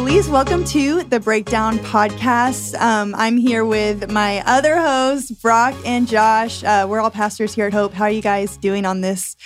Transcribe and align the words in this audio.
Feliz. 0.00 0.30
Welcome 0.30 0.64
to 0.64 1.02
the 1.02 1.20
Breakdown 1.20 1.78
Podcast. 1.80 2.74
Um, 2.80 3.14
I'm 3.18 3.36
here 3.36 3.66
with 3.66 4.10
my 4.10 4.42
other 4.46 4.78
hosts, 4.78 5.30
Brock 5.30 5.74
and 5.84 6.08
Josh. 6.08 6.64
Uh, 6.64 6.86
we're 6.88 7.00
all 7.00 7.10
pastors 7.10 7.54
here 7.54 7.66
at 7.66 7.74
Hope. 7.74 7.92
How 7.92 8.04
are 8.04 8.10
you 8.10 8.22
guys 8.22 8.56
doing 8.56 8.86
on 8.86 9.02
this 9.02 9.36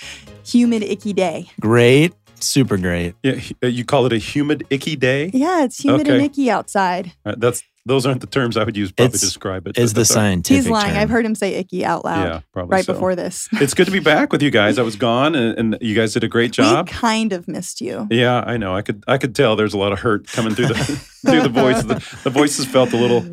humid, 0.45 0.81
icky 0.81 1.11
day? 1.11 1.51
Great. 1.59 2.13
Super 2.39 2.77
great. 2.77 3.15
Yeah, 3.21 3.41
uh, 3.61 3.67
you 3.67 3.83
call 3.83 4.05
it 4.05 4.13
a 4.13 4.17
humid, 4.17 4.65
icky 4.69 4.95
day. 4.95 5.29
Yeah, 5.33 5.65
it's 5.65 5.83
humid 5.83 6.07
and 6.07 6.23
icky 6.23 6.49
outside. 6.49 7.11
Uh, 7.25 7.35
that's 7.37 7.61
those 7.85 8.05
aren't 8.05 8.21
the 8.21 8.27
terms 8.27 8.57
I 8.57 8.63
would 8.63 8.75
use 8.75 8.91
probably 8.91 9.05
It's- 9.09 9.21
to 9.21 9.27
describe 9.27 9.67
it. 9.67 9.77
it. 9.77 9.81
Is 9.81 9.91
but 9.93 9.95
the 9.95 9.99
that's 10.01 10.09
scientific 10.13 10.63
He's 10.63 10.69
lying. 10.71 10.93
term. 10.93 10.97
I've 11.01 11.09
heard 11.09 11.25
him 11.25 11.35
say 11.35 11.53
icky 11.55 11.85
out 11.85 12.03
loud 12.03 12.23
Yeah, 12.27 12.39
probably 12.51 12.71
right 12.75 12.85
so. 12.85 12.93
before 12.93 13.15
this. 13.15 13.47
It's 13.53 13.73
good 13.73 13.85
to 13.85 13.91
be 13.91 13.99
back 13.99 14.31
with 14.31 14.41
you 14.41 14.49
guys. 14.51 14.79
I 14.79 14.81
was 14.81 14.95
gone, 14.95 15.35
and, 15.35 15.57
and 15.57 15.77
you 15.81 15.93
guys 15.95 16.13
did 16.13 16.23
a 16.23 16.27
great 16.27 16.51
job. 16.51 16.87
We 16.87 16.93
kind 16.93 17.31
of 17.33 17.47
missed 17.47 17.81
you. 17.81 18.07
Yeah, 18.09 18.43
I 18.45 18.57
know. 18.57 18.75
I 18.75 18.81
could 18.81 19.03
I 19.07 19.17
could 19.17 19.35
tell 19.35 19.55
there's 19.55 19.73
a 19.73 19.77
lot 19.77 19.91
of 19.91 19.99
hurt 19.99 20.27
coming 20.27 20.55
through 20.55 20.67
the 20.67 20.75
through 21.25 21.41
the 21.41 21.49
voice. 21.49 21.83
The, 21.83 22.19
the 22.23 22.29
voices 22.29 22.65
felt 22.65 22.91
a 22.93 22.97
little. 22.97 23.25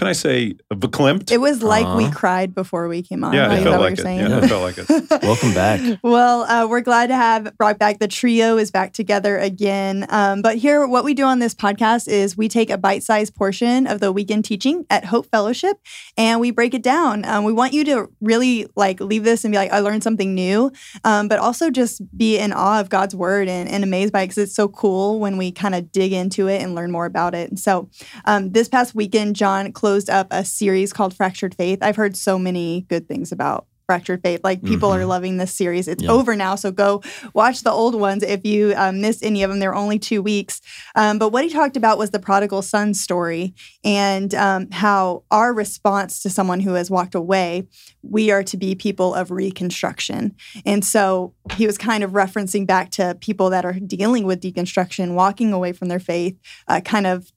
Can 0.00 0.08
I 0.08 0.12
say 0.12 0.54
verklempt? 0.72 1.30
It 1.30 1.42
was 1.42 1.62
like 1.62 1.86
we 1.94 2.10
cried 2.10 2.54
before 2.54 2.88
we 2.88 3.02
came 3.02 3.22
on. 3.22 3.34
yeah, 3.34 3.48
right? 3.48 3.52
it 3.52 3.58
Is 3.58 3.64
felt 3.64 3.74
that 3.74 3.80
like 3.80 3.82
what 3.82 3.92
it. 3.92 3.96
you're 3.98 4.04
saying? 4.04 4.30
Yeah, 4.30 4.38
it 4.38 4.48
felt 4.48 4.62
like 4.62 4.78
it. 4.78 5.22
Welcome 5.22 5.52
back. 5.52 5.98
Well, 6.02 6.44
uh, 6.44 6.66
we're 6.66 6.80
glad 6.80 7.08
to 7.08 7.14
have 7.14 7.54
brought 7.58 7.78
back 7.78 7.98
the 7.98 8.08
trio 8.08 8.56
is 8.56 8.70
back 8.70 8.94
together 8.94 9.36
again. 9.36 10.06
Um, 10.08 10.40
but 10.40 10.56
here, 10.56 10.86
what 10.88 11.04
we 11.04 11.12
do 11.12 11.24
on 11.24 11.38
this 11.38 11.54
podcast 11.54 12.08
is 12.08 12.34
we 12.34 12.48
take 12.48 12.70
a 12.70 12.78
bite-sized 12.78 13.34
portion 13.34 13.86
of 13.86 14.00
the 14.00 14.10
weekend 14.10 14.46
teaching 14.46 14.86
at 14.88 15.04
Hope 15.04 15.26
Fellowship 15.30 15.76
and 16.16 16.40
we 16.40 16.50
break 16.50 16.72
it 16.72 16.82
down. 16.82 17.26
Um, 17.26 17.44
we 17.44 17.52
want 17.52 17.74
you 17.74 17.84
to 17.84 18.10
really 18.22 18.68
like 18.76 19.00
leave 19.00 19.24
this 19.24 19.44
and 19.44 19.52
be 19.52 19.58
like, 19.58 19.70
I 19.70 19.80
learned 19.80 20.02
something 20.02 20.34
new, 20.34 20.72
um, 21.04 21.28
but 21.28 21.38
also 21.40 21.68
just 21.68 22.00
be 22.16 22.38
in 22.38 22.54
awe 22.54 22.80
of 22.80 22.88
God's 22.88 23.14
word 23.14 23.48
and, 23.48 23.68
and 23.68 23.84
amazed 23.84 24.14
by 24.14 24.22
it 24.22 24.28
because 24.28 24.38
it's 24.38 24.54
so 24.54 24.66
cool 24.66 25.20
when 25.20 25.36
we 25.36 25.52
kind 25.52 25.74
of 25.74 25.92
dig 25.92 26.14
into 26.14 26.48
it 26.48 26.62
and 26.62 26.74
learn 26.74 26.90
more 26.90 27.04
about 27.04 27.34
it. 27.34 27.50
And 27.50 27.60
so, 27.60 27.90
um, 28.24 28.52
this 28.52 28.66
past 28.66 28.94
weekend, 28.94 29.36
John 29.36 29.70
closed 29.72 29.89
up 30.08 30.28
a 30.30 30.44
series 30.44 30.92
called 30.92 31.14
Fractured 31.14 31.54
Faith. 31.54 31.78
I've 31.82 31.96
heard 31.96 32.16
so 32.16 32.38
many 32.38 32.82
good 32.88 33.08
things 33.08 33.32
about 33.32 33.66
Fractured 33.86 34.22
Faith. 34.22 34.40
Like 34.44 34.62
people 34.62 34.92
are 34.94 35.00
Mhm. 35.00 35.08
loving 35.08 35.36
this 35.38 35.52
series. 35.52 35.88
It's 35.88 36.04
Yeah. 36.04 36.12
over 36.12 36.36
now, 36.36 36.54
so 36.54 36.70
go 36.70 37.02
watch 37.34 37.64
the 37.64 37.72
old 37.72 37.96
ones 37.96 38.22
if 38.22 38.44
you 38.46 38.72
um, 38.76 39.00
missed 39.00 39.24
any 39.24 39.42
of 39.42 39.50
them. 39.50 39.58
They're 39.58 39.74
only 39.74 39.98
two 39.98 40.22
weeks. 40.22 40.60
Um, 40.94 41.18
but 41.18 41.30
what 41.30 41.42
he 41.42 41.50
talked 41.50 41.76
about 41.76 41.98
was 41.98 42.10
the 42.10 42.20
prodigal 42.20 42.62
son 42.62 42.94
story 42.94 43.52
and 43.82 44.32
um, 44.32 44.70
how 44.70 45.24
our 45.32 45.52
response 45.52 46.22
to 46.22 46.30
someone 46.30 46.60
who 46.60 46.74
has 46.74 46.88
walked 46.88 47.16
away, 47.16 47.66
we 48.00 48.30
are 48.30 48.44
to 48.44 48.56
be 48.56 48.76
people 48.76 49.12
of 49.12 49.32
reconstruction. 49.32 50.36
And 50.64 50.84
so 50.84 51.34
he 51.54 51.66
was 51.66 51.76
kind 51.76 52.04
of 52.04 52.12
referencing 52.12 52.68
back 52.68 52.90
to 52.92 53.16
people 53.20 53.50
that 53.50 53.64
are 53.64 53.72
dealing 53.72 54.24
with 54.24 54.40
deconstruction, 54.40 55.14
walking 55.14 55.52
away 55.52 55.72
from 55.72 55.88
their 55.88 55.98
faith, 55.98 56.36
uh, 56.68 56.80
kind 56.80 57.08
of 57.08 57.32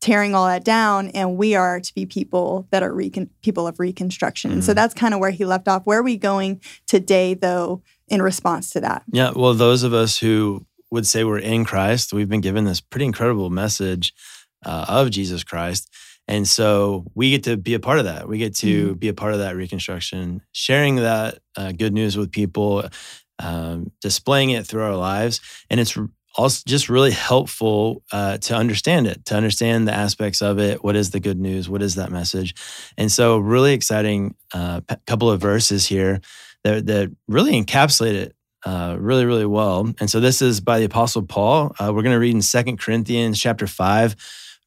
tearing 0.00 0.34
all 0.34 0.46
that 0.46 0.64
down 0.64 1.08
and 1.08 1.36
we 1.36 1.54
are 1.54 1.80
to 1.80 1.94
be 1.94 2.06
people 2.06 2.66
that 2.70 2.82
are 2.82 2.94
recon- 2.94 3.30
people 3.42 3.66
of 3.66 3.80
reconstruction 3.80 4.52
and 4.52 4.62
so 4.62 4.72
that's 4.72 4.94
kind 4.94 5.12
of 5.12 5.20
where 5.20 5.30
he 5.30 5.44
left 5.44 5.66
off 5.66 5.82
where 5.84 5.98
are 5.98 6.04
we 6.04 6.16
going 6.16 6.60
today 6.86 7.34
though 7.34 7.82
in 8.08 8.22
response 8.22 8.70
to 8.70 8.80
that 8.80 9.02
Yeah. 9.10 9.32
Well, 9.34 9.54
those 9.54 9.82
of 9.82 9.92
us 9.92 10.18
who 10.18 10.66
would 10.90 11.06
say 11.06 11.24
we're 11.24 11.38
in 11.38 11.64
Christ, 11.64 12.12
we've 12.12 12.28
been 12.28 12.40
given 12.40 12.64
this 12.64 12.80
pretty 12.80 13.04
incredible 13.04 13.50
message 13.50 14.14
uh, 14.64 14.86
of 14.88 15.10
Jesus 15.10 15.44
Christ. 15.44 15.92
And 16.26 16.46
so 16.46 17.06
we 17.14 17.30
get 17.30 17.44
to 17.44 17.56
be 17.56 17.74
a 17.74 17.80
part 17.80 17.98
of 17.98 18.04
that. 18.04 18.28
We 18.28 18.38
get 18.38 18.54
to 18.56 18.94
be 18.96 19.08
a 19.08 19.14
part 19.14 19.32
of 19.32 19.38
that 19.40 19.56
reconstruction, 19.56 20.42
sharing 20.52 20.96
that 20.96 21.38
uh, 21.56 21.72
good 21.72 21.92
news 21.92 22.16
with 22.16 22.30
people, 22.30 22.84
um, 23.38 23.92
displaying 24.02 24.50
it 24.50 24.66
through 24.66 24.82
our 24.82 24.96
lives. 24.96 25.40
And 25.70 25.80
it's 25.80 25.96
also 26.38 26.62
just 26.66 26.88
really 26.88 27.10
helpful 27.10 28.02
uh, 28.12 28.38
to 28.38 28.54
understand 28.54 29.06
it, 29.08 29.24
to 29.26 29.34
understand 29.34 29.88
the 29.88 29.92
aspects 29.92 30.40
of 30.40 30.58
it. 30.58 30.82
What 30.84 30.96
is 30.96 31.10
the 31.10 31.20
good 31.20 31.38
news? 31.38 31.68
What 31.68 31.82
is 31.82 31.96
that 31.96 32.12
message? 32.12 32.54
And 32.96 33.10
so, 33.10 33.38
really 33.38 33.74
exciting 33.74 34.36
uh, 34.54 34.80
couple 35.06 35.30
of 35.30 35.40
verses 35.40 35.86
here 35.86 36.20
that, 36.64 36.86
that 36.86 37.10
really 37.26 37.60
encapsulate 37.60 38.14
it 38.14 38.34
uh, 38.64 38.96
really, 38.98 39.24
really 39.24 39.46
well. 39.46 39.92
And 40.00 40.10
so 40.10 40.20
this 40.20 40.42
is 40.42 40.60
by 40.60 40.78
the 40.78 40.84
Apostle 40.84 41.22
Paul. 41.22 41.74
Uh, 41.78 41.92
we're 41.94 42.02
going 42.02 42.14
to 42.14 42.18
read 42.18 42.34
in 42.34 42.42
Second 42.42 42.78
Corinthians 42.78 43.40
chapter 43.40 43.66
5, 43.66 44.16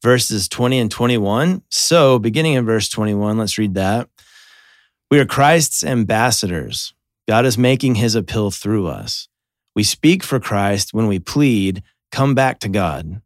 verses 0.02 0.48
20 0.48 0.80
and 0.80 0.92
21. 0.92 1.62
So 1.70 2.18
beginning 2.20 2.54
in 2.54 2.66
verse 2.66 2.90
21, 2.90 3.38
let's 3.38 3.58
read 3.58 3.76
that. 3.76 4.10
We 5.10 5.20
are 5.20 5.26
Christ's 5.26 5.84
ambassadors. 5.84 6.94
God 7.28 7.46
is 7.46 7.58
making 7.58 7.96
his 7.96 8.16
appeal 8.16 8.50
through 8.50 8.88
us. 8.88 9.28
We 9.76 9.84
speak 9.84 10.24
for 10.24 10.40
Christ 10.40 10.94
when 10.94 11.08
we 11.08 11.20
plead, 11.20 11.84
come 12.12 12.36
back 12.36 12.60
to 12.60 12.70
God. 12.70 13.22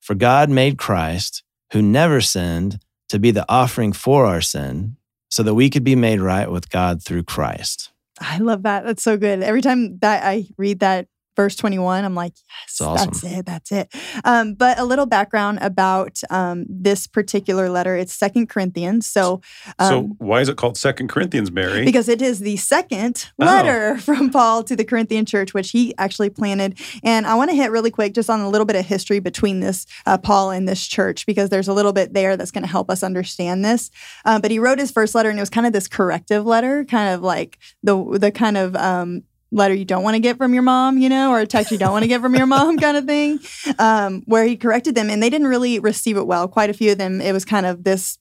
For 0.00 0.14
God 0.14 0.48
made 0.48 0.78
Christ, 0.78 1.42
who 1.72 1.82
never 1.82 2.20
sinned, 2.20 2.80
to 3.08 3.18
be 3.18 3.30
the 3.30 3.44
offering 3.48 3.92
for 3.92 4.26
our 4.26 4.40
sin, 4.40 4.96
so 5.30 5.42
that 5.42 5.54
we 5.54 5.70
could 5.70 5.84
be 5.84 5.96
made 5.96 6.20
right 6.20 6.50
with 6.50 6.70
God 6.70 7.02
through 7.02 7.24
Christ. 7.24 7.90
i 8.20 8.38
love 8.38 8.62
that 8.62 8.84
that's 8.84 9.02
so 9.02 9.16
good 9.16 9.42
every 9.42 9.60
time 9.62 9.98
that 9.98 10.24
i 10.24 10.46
read 10.56 10.80
that 10.80 11.06
verse 11.38 11.54
21 11.54 12.04
i'm 12.04 12.16
like 12.16 12.32
yes 12.36 12.80
awesome. 12.80 13.06
that's 13.06 13.22
it 13.24 13.46
that's 13.46 13.70
it 13.72 13.94
um, 14.24 14.54
but 14.54 14.76
a 14.78 14.84
little 14.84 15.06
background 15.06 15.58
about 15.62 16.20
um, 16.30 16.66
this 16.68 17.06
particular 17.06 17.68
letter 17.70 17.94
it's 17.96 18.12
second 18.12 18.48
corinthians 18.48 19.06
so 19.06 19.40
um, 19.78 19.88
so 19.88 20.02
why 20.18 20.40
is 20.40 20.48
it 20.48 20.56
called 20.56 20.76
Second 20.76 21.08
Corinthians, 21.08 21.52
Mary? 21.52 21.84
because 21.84 22.08
it 22.08 22.20
is 22.20 22.40
the 22.40 22.56
second 22.56 23.30
Oh. 23.40 23.44
letter 23.46 23.98
from 24.08 24.30
Paul 24.30 24.64
to 24.64 24.74
the 24.74 24.84
Corinthian 24.84 25.24
church, 25.24 25.54
which 25.54 25.70
he 25.70 25.94
actually 25.96 26.30
planted. 26.30 26.78
And 27.04 27.26
I 27.26 27.34
want 27.36 27.50
to 27.50 27.56
hit 27.56 27.70
really 27.70 27.90
quick 27.90 28.14
just 28.14 28.28
on 28.28 28.40
a 28.40 28.48
little 28.48 28.64
bit 28.64 28.74
of 28.76 28.84
history 28.84 29.20
between 29.20 29.60
this 29.60 29.86
uh, 30.06 30.18
Paul 30.18 30.50
and 30.50 30.66
this 30.68 30.84
church, 30.86 31.24
because 31.26 31.50
there's 31.50 31.68
a 31.68 31.72
little 31.72 31.92
bit 31.92 32.14
there 32.14 32.36
that's 32.36 32.50
going 32.50 32.64
to 32.64 32.68
help 32.70 32.90
us 32.90 33.02
understand 33.02 33.64
this. 33.64 33.90
Uh, 34.24 34.40
but 34.40 34.50
he 34.50 34.58
wrote 34.58 34.78
his 34.78 34.90
first 34.90 35.14
letter, 35.14 35.30
and 35.30 35.38
it 35.38 35.42
was 35.42 35.50
kind 35.50 35.66
of 35.66 35.72
this 35.72 35.86
corrective 35.88 36.44
letter, 36.44 36.84
kind 36.84 37.14
of 37.14 37.22
like 37.22 37.58
the 37.82 38.18
the 38.18 38.32
kind 38.32 38.56
of 38.56 38.74
um, 38.76 39.22
letter 39.50 39.74
you 39.74 39.84
don't 39.84 40.02
want 40.02 40.14
to 40.14 40.20
get 40.20 40.36
from 40.36 40.52
your 40.52 40.62
mom, 40.62 40.98
you 40.98 41.08
know, 41.08 41.30
or 41.30 41.40
a 41.40 41.46
text 41.46 41.72
you 41.72 41.78
don't 41.78 41.92
want 41.92 42.02
to 42.02 42.08
get 42.08 42.20
from 42.20 42.34
your 42.34 42.46
mom 42.46 42.76
kind 42.78 42.96
of 42.96 43.04
thing, 43.04 43.38
um, 43.78 44.22
where 44.26 44.44
he 44.44 44.56
corrected 44.56 44.94
them, 44.94 45.10
and 45.10 45.22
they 45.22 45.30
didn't 45.30 45.46
really 45.46 45.78
receive 45.78 46.16
it 46.16 46.26
well. 46.26 46.48
Quite 46.48 46.70
a 46.70 46.74
few 46.74 46.92
of 46.92 46.98
them, 46.98 47.20
it 47.20 47.32
was 47.32 47.44
kind 47.44 47.66
of 47.66 47.84
this 47.84 48.18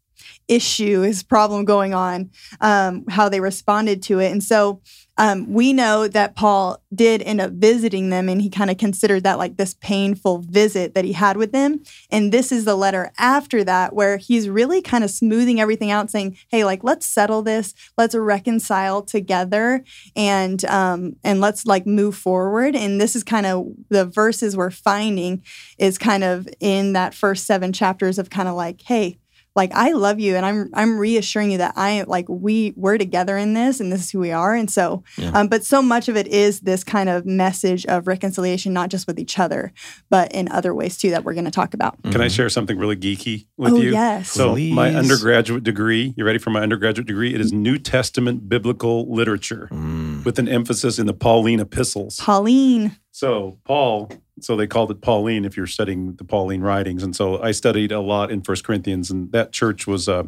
issue, 0.47 1.01
his 1.01 1.23
problem 1.23 1.65
going 1.65 1.93
on, 1.93 2.31
um, 2.61 3.05
how 3.09 3.29
they 3.29 3.39
responded 3.39 4.01
to 4.03 4.19
it. 4.19 4.31
And 4.31 4.43
so 4.43 4.81
um, 5.17 5.51
we 5.51 5.73
know 5.73 6.07
that 6.07 6.35
Paul 6.35 6.81
did 6.93 7.21
end 7.23 7.41
up 7.41 7.51
visiting 7.51 8.09
them, 8.09 8.29
and 8.29 8.41
he 8.41 8.49
kind 8.49 8.69
of 8.69 8.77
considered 8.77 9.23
that 9.23 9.37
like 9.37 9.57
this 9.57 9.73
painful 9.75 10.39
visit 10.39 10.93
that 10.93 11.05
he 11.05 11.13
had 11.13 11.37
with 11.37 11.51
them. 11.51 11.81
And 12.11 12.31
this 12.31 12.51
is 12.51 12.65
the 12.65 12.75
letter 12.75 13.11
after 13.17 13.63
that, 13.63 13.93
where 13.93 14.17
he's 14.17 14.47
really 14.47 14.81
kind 14.81 15.03
of 15.03 15.09
smoothing 15.09 15.59
everything 15.59 15.91
out, 15.91 16.11
saying, 16.11 16.37
"Hey, 16.49 16.63
like 16.63 16.83
let's 16.83 17.05
settle 17.05 17.41
this, 17.41 17.73
let's 17.97 18.15
reconcile 18.15 19.01
together, 19.01 19.83
and 20.15 20.63
um, 20.65 21.15
and 21.23 21.41
let's 21.41 21.65
like 21.65 21.87
move 21.87 22.15
forward." 22.15 22.75
And 22.75 23.01
this 23.01 23.15
is 23.15 23.23
kind 23.23 23.45
of 23.45 23.67
the 23.89 24.05
verses 24.05 24.55
we're 24.55 24.71
finding 24.71 25.43
is 25.77 25.97
kind 25.97 26.23
of 26.23 26.47
in 26.59 26.93
that 26.93 27.13
first 27.13 27.45
seven 27.45 27.73
chapters 27.73 28.19
of 28.19 28.29
kind 28.29 28.47
of 28.47 28.55
like, 28.55 28.81
"Hey." 28.81 29.17
Like 29.57 29.71
I 29.73 29.91
love 29.91 30.19
you 30.21 30.35
and 30.37 30.45
I'm 30.45 30.69
I'm 30.73 30.97
reassuring 30.97 31.51
you 31.51 31.57
that 31.57 31.73
I 31.75 32.03
like 32.07 32.27
we 32.29 32.73
we're 32.77 32.97
together 32.97 33.35
in 33.37 33.53
this 33.53 33.81
and 33.81 33.91
this 33.91 34.01
is 34.03 34.11
who 34.11 34.19
we 34.19 34.31
are 34.31 34.53
and 34.55 34.71
so 34.71 35.03
Yeah. 35.17 35.31
um, 35.37 35.47
but 35.49 35.65
so 35.65 35.81
much 35.81 36.07
of 36.07 36.15
it 36.15 36.27
is 36.27 36.61
this 36.61 36.85
kind 36.85 37.09
of 37.09 37.25
message 37.25 37.85
of 37.87 38.07
reconciliation 38.07 38.71
not 38.71 38.89
just 38.89 39.07
with 39.07 39.19
each 39.19 39.37
other 39.39 39.73
but 40.09 40.31
in 40.31 40.47
other 40.49 40.73
ways 40.73 40.97
too 40.97 41.09
that 41.09 41.25
we're 41.25 41.33
going 41.33 41.45
to 41.45 41.51
talk 41.51 41.73
about. 41.73 42.01
Can 42.03 42.21
I 42.21 42.29
share 42.29 42.47
something 42.47 42.77
really 42.77 42.95
geeky 42.95 43.47
with 43.57 43.73
oh 43.73 43.77
you? 43.81 43.91
yes. 43.91 44.29
So 44.29 44.55
my 44.55 44.93
undergraduate 44.95 45.63
degree, 45.63 46.13
you 46.15 46.23
ready 46.23 46.39
for 46.39 46.51
my 46.51 46.61
undergraduate 46.61 47.07
degree? 47.07 47.33
It 47.33 47.41
is 47.41 47.51
New 47.51 47.77
Testament 47.77 48.47
biblical 48.47 49.11
literature 49.11 49.67
Mm. 49.71 50.23
with 50.23 50.37
an 50.39 50.47
emphasis 50.47 50.99
in 50.99 51.07
the 51.07 51.13
Pauline 51.13 51.59
epistles. 51.59 52.17
Pauline. 52.17 52.95
So 53.11 53.57
Paul, 53.65 54.11
so 54.39 54.55
they 54.55 54.67
called 54.67 54.91
it 54.91 55.01
Pauline 55.01 55.45
if 55.45 55.57
you're 55.57 55.67
studying 55.67 56.15
the 56.15 56.23
Pauline 56.23 56.61
writings. 56.61 57.03
And 57.03 57.15
so 57.15 57.41
I 57.41 57.51
studied 57.51 57.91
a 57.91 57.99
lot 57.99 58.31
in 58.31 58.41
First 58.41 58.63
Corinthians, 58.63 59.09
and 59.11 59.31
that 59.31 59.51
church 59.51 59.87
was, 59.87 60.07
uh, 60.07 60.23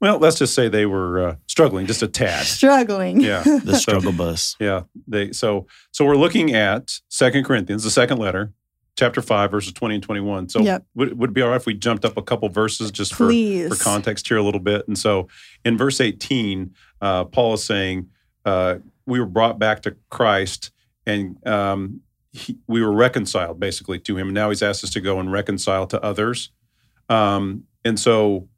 well, 0.00 0.18
let's 0.18 0.38
just 0.38 0.54
say 0.54 0.68
they 0.68 0.86
were 0.86 1.28
uh, 1.28 1.36
struggling 1.46 1.86
just 1.86 2.02
a 2.02 2.08
tad. 2.08 2.46
Struggling. 2.46 3.20
Yeah, 3.20 3.42
The 3.64 3.76
struggle 3.76 4.12
bus. 4.12 4.56
yeah. 4.58 4.82
They 5.06 5.32
so 5.32 5.66
so 5.92 6.04
we're 6.04 6.16
looking 6.16 6.54
at 6.54 7.00
Second 7.08 7.44
Corinthians, 7.44 7.84
the 7.84 7.90
second 7.90 8.18
letter, 8.18 8.52
chapter 8.96 9.20
five, 9.20 9.50
verses 9.50 9.72
twenty 9.74 9.96
and 9.96 10.02
twenty 10.02 10.20
one. 10.22 10.48
So 10.48 10.60
Yep. 10.60 10.84
would 10.94 11.18
would 11.18 11.30
it 11.30 11.34
be 11.34 11.42
all 11.42 11.50
right 11.50 11.56
if 11.56 11.66
we 11.66 11.74
jumped 11.74 12.04
up 12.04 12.16
a 12.16 12.22
couple 12.22 12.48
verses 12.48 12.90
just 12.90 13.12
for 13.14 13.26
for 13.68 13.76
context 13.76 14.26
here 14.28 14.38
a 14.38 14.42
little 14.42 14.60
bit. 14.60 14.86
And 14.88 14.96
so 14.98 15.28
in 15.64 15.76
verse 15.76 16.00
18, 16.00 16.74
uh, 17.02 17.24
Paul 17.24 17.54
is 17.54 17.64
saying, 17.64 18.08
uh, 18.46 18.76
We 19.06 19.20
were 19.20 19.26
brought 19.26 19.58
back 19.58 19.82
to 19.82 19.96
Christ 20.08 20.70
and 21.06 21.44
um, 21.46 22.00
he, 22.32 22.58
we 22.66 22.82
were 22.82 22.92
reconciled 22.92 23.58
basically 23.58 23.98
to 24.00 24.16
him. 24.16 24.32
Now 24.32 24.50
he's 24.50 24.62
asked 24.62 24.84
us 24.84 24.90
to 24.90 25.00
go 25.00 25.18
and 25.20 25.32
reconcile 25.32 25.86
to 25.88 26.02
others. 26.02 26.50
Um, 27.08 27.64
and 27.84 27.98
so 27.98 28.48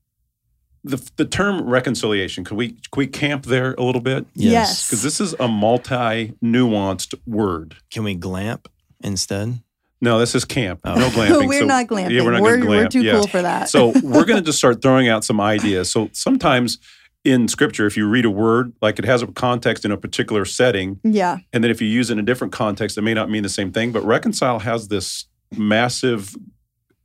the, 0.85 1.11
the 1.17 1.25
term 1.25 1.63
reconciliation, 1.69 2.45
could 2.45 2.57
we, 2.57 2.73
could 2.91 2.97
we 2.99 3.07
camp 3.07 3.47
there 3.47 3.75
a 3.75 3.83
little 3.83 4.01
bit? 4.01 4.27
Yes. 4.35 4.87
Because 4.87 5.03
this 5.03 5.21
is 5.21 5.35
a 5.41 5.49
multi 5.49 6.35
nuanced 6.45 7.15
word. 7.27 7.77
Can 7.91 8.05
we 8.05 8.15
glamp 8.15 8.69
instead? 9.03 9.63
No, 10.01 10.19
this 10.19 10.35
is 10.35 10.45
camp. 10.45 10.81
Oh. 10.85 10.95
No 10.97 11.09
glamping. 11.11 11.47
we're 11.47 11.61
So- 11.61 11.67
not 11.67 11.87
glamping. 11.87 12.11
Yeah, 12.11 12.25
we're 12.25 12.33
not 12.33 12.43
we're, 12.43 12.57
gonna 12.59 12.69
we're 12.71 12.89
too 12.89 13.03
Yeah. 13.03 13.13
cool 13.13 13.29
for 13.29 13.41
that. 13.43 13.69
So 13.69 13.93
we're 14.03 14.25
going 14.25 14.39
to 14.39 14.43
just 14.43 14.59
start 14.59 14.83
throwing 14.83 15.09
out 15.09 15.25
some 15.25 15.41
ideas. 15.41 15.91
So 15.93 16.11
sometimes 16.13 16.79
in 17.25 17.47
scripture, 17.49 17.87
if 17.87 17.97
you 17.97 18.09
read 18.09 18.25
a 18.25 18.31
word, 18.31 18.73
like 18.83 18.99
it 18.99 19.05
has 19.05 19.23
a 19.23 19.27
context 19.29 19.85
in 19.85 19.93
a 19.93 19.97
particular 19.97 20.45
setting, 20.45 20.99
yeah, 21.05 21.39
and 21.53 21.63
then 21.63 21.71
if 21.71 21.81
you 21.81 21.87
use 21.89 22.11
it 22.11 22.15
in 22.15 22.19
a 22.19 22.23
different 22.23 22.53
context, 22.53 22.99
it 22.99 23.03
may 23.03 23.15
not 23.15 23.31
mean 23.31 23.43
the 23.43 23.49
same 23.49 23.71
thing. 23.73 23.93
But 23.93 24.03
reconcile 24.05 24.59
has 24.61 24.89
this 24.89 25.27
massive 25.57 26.35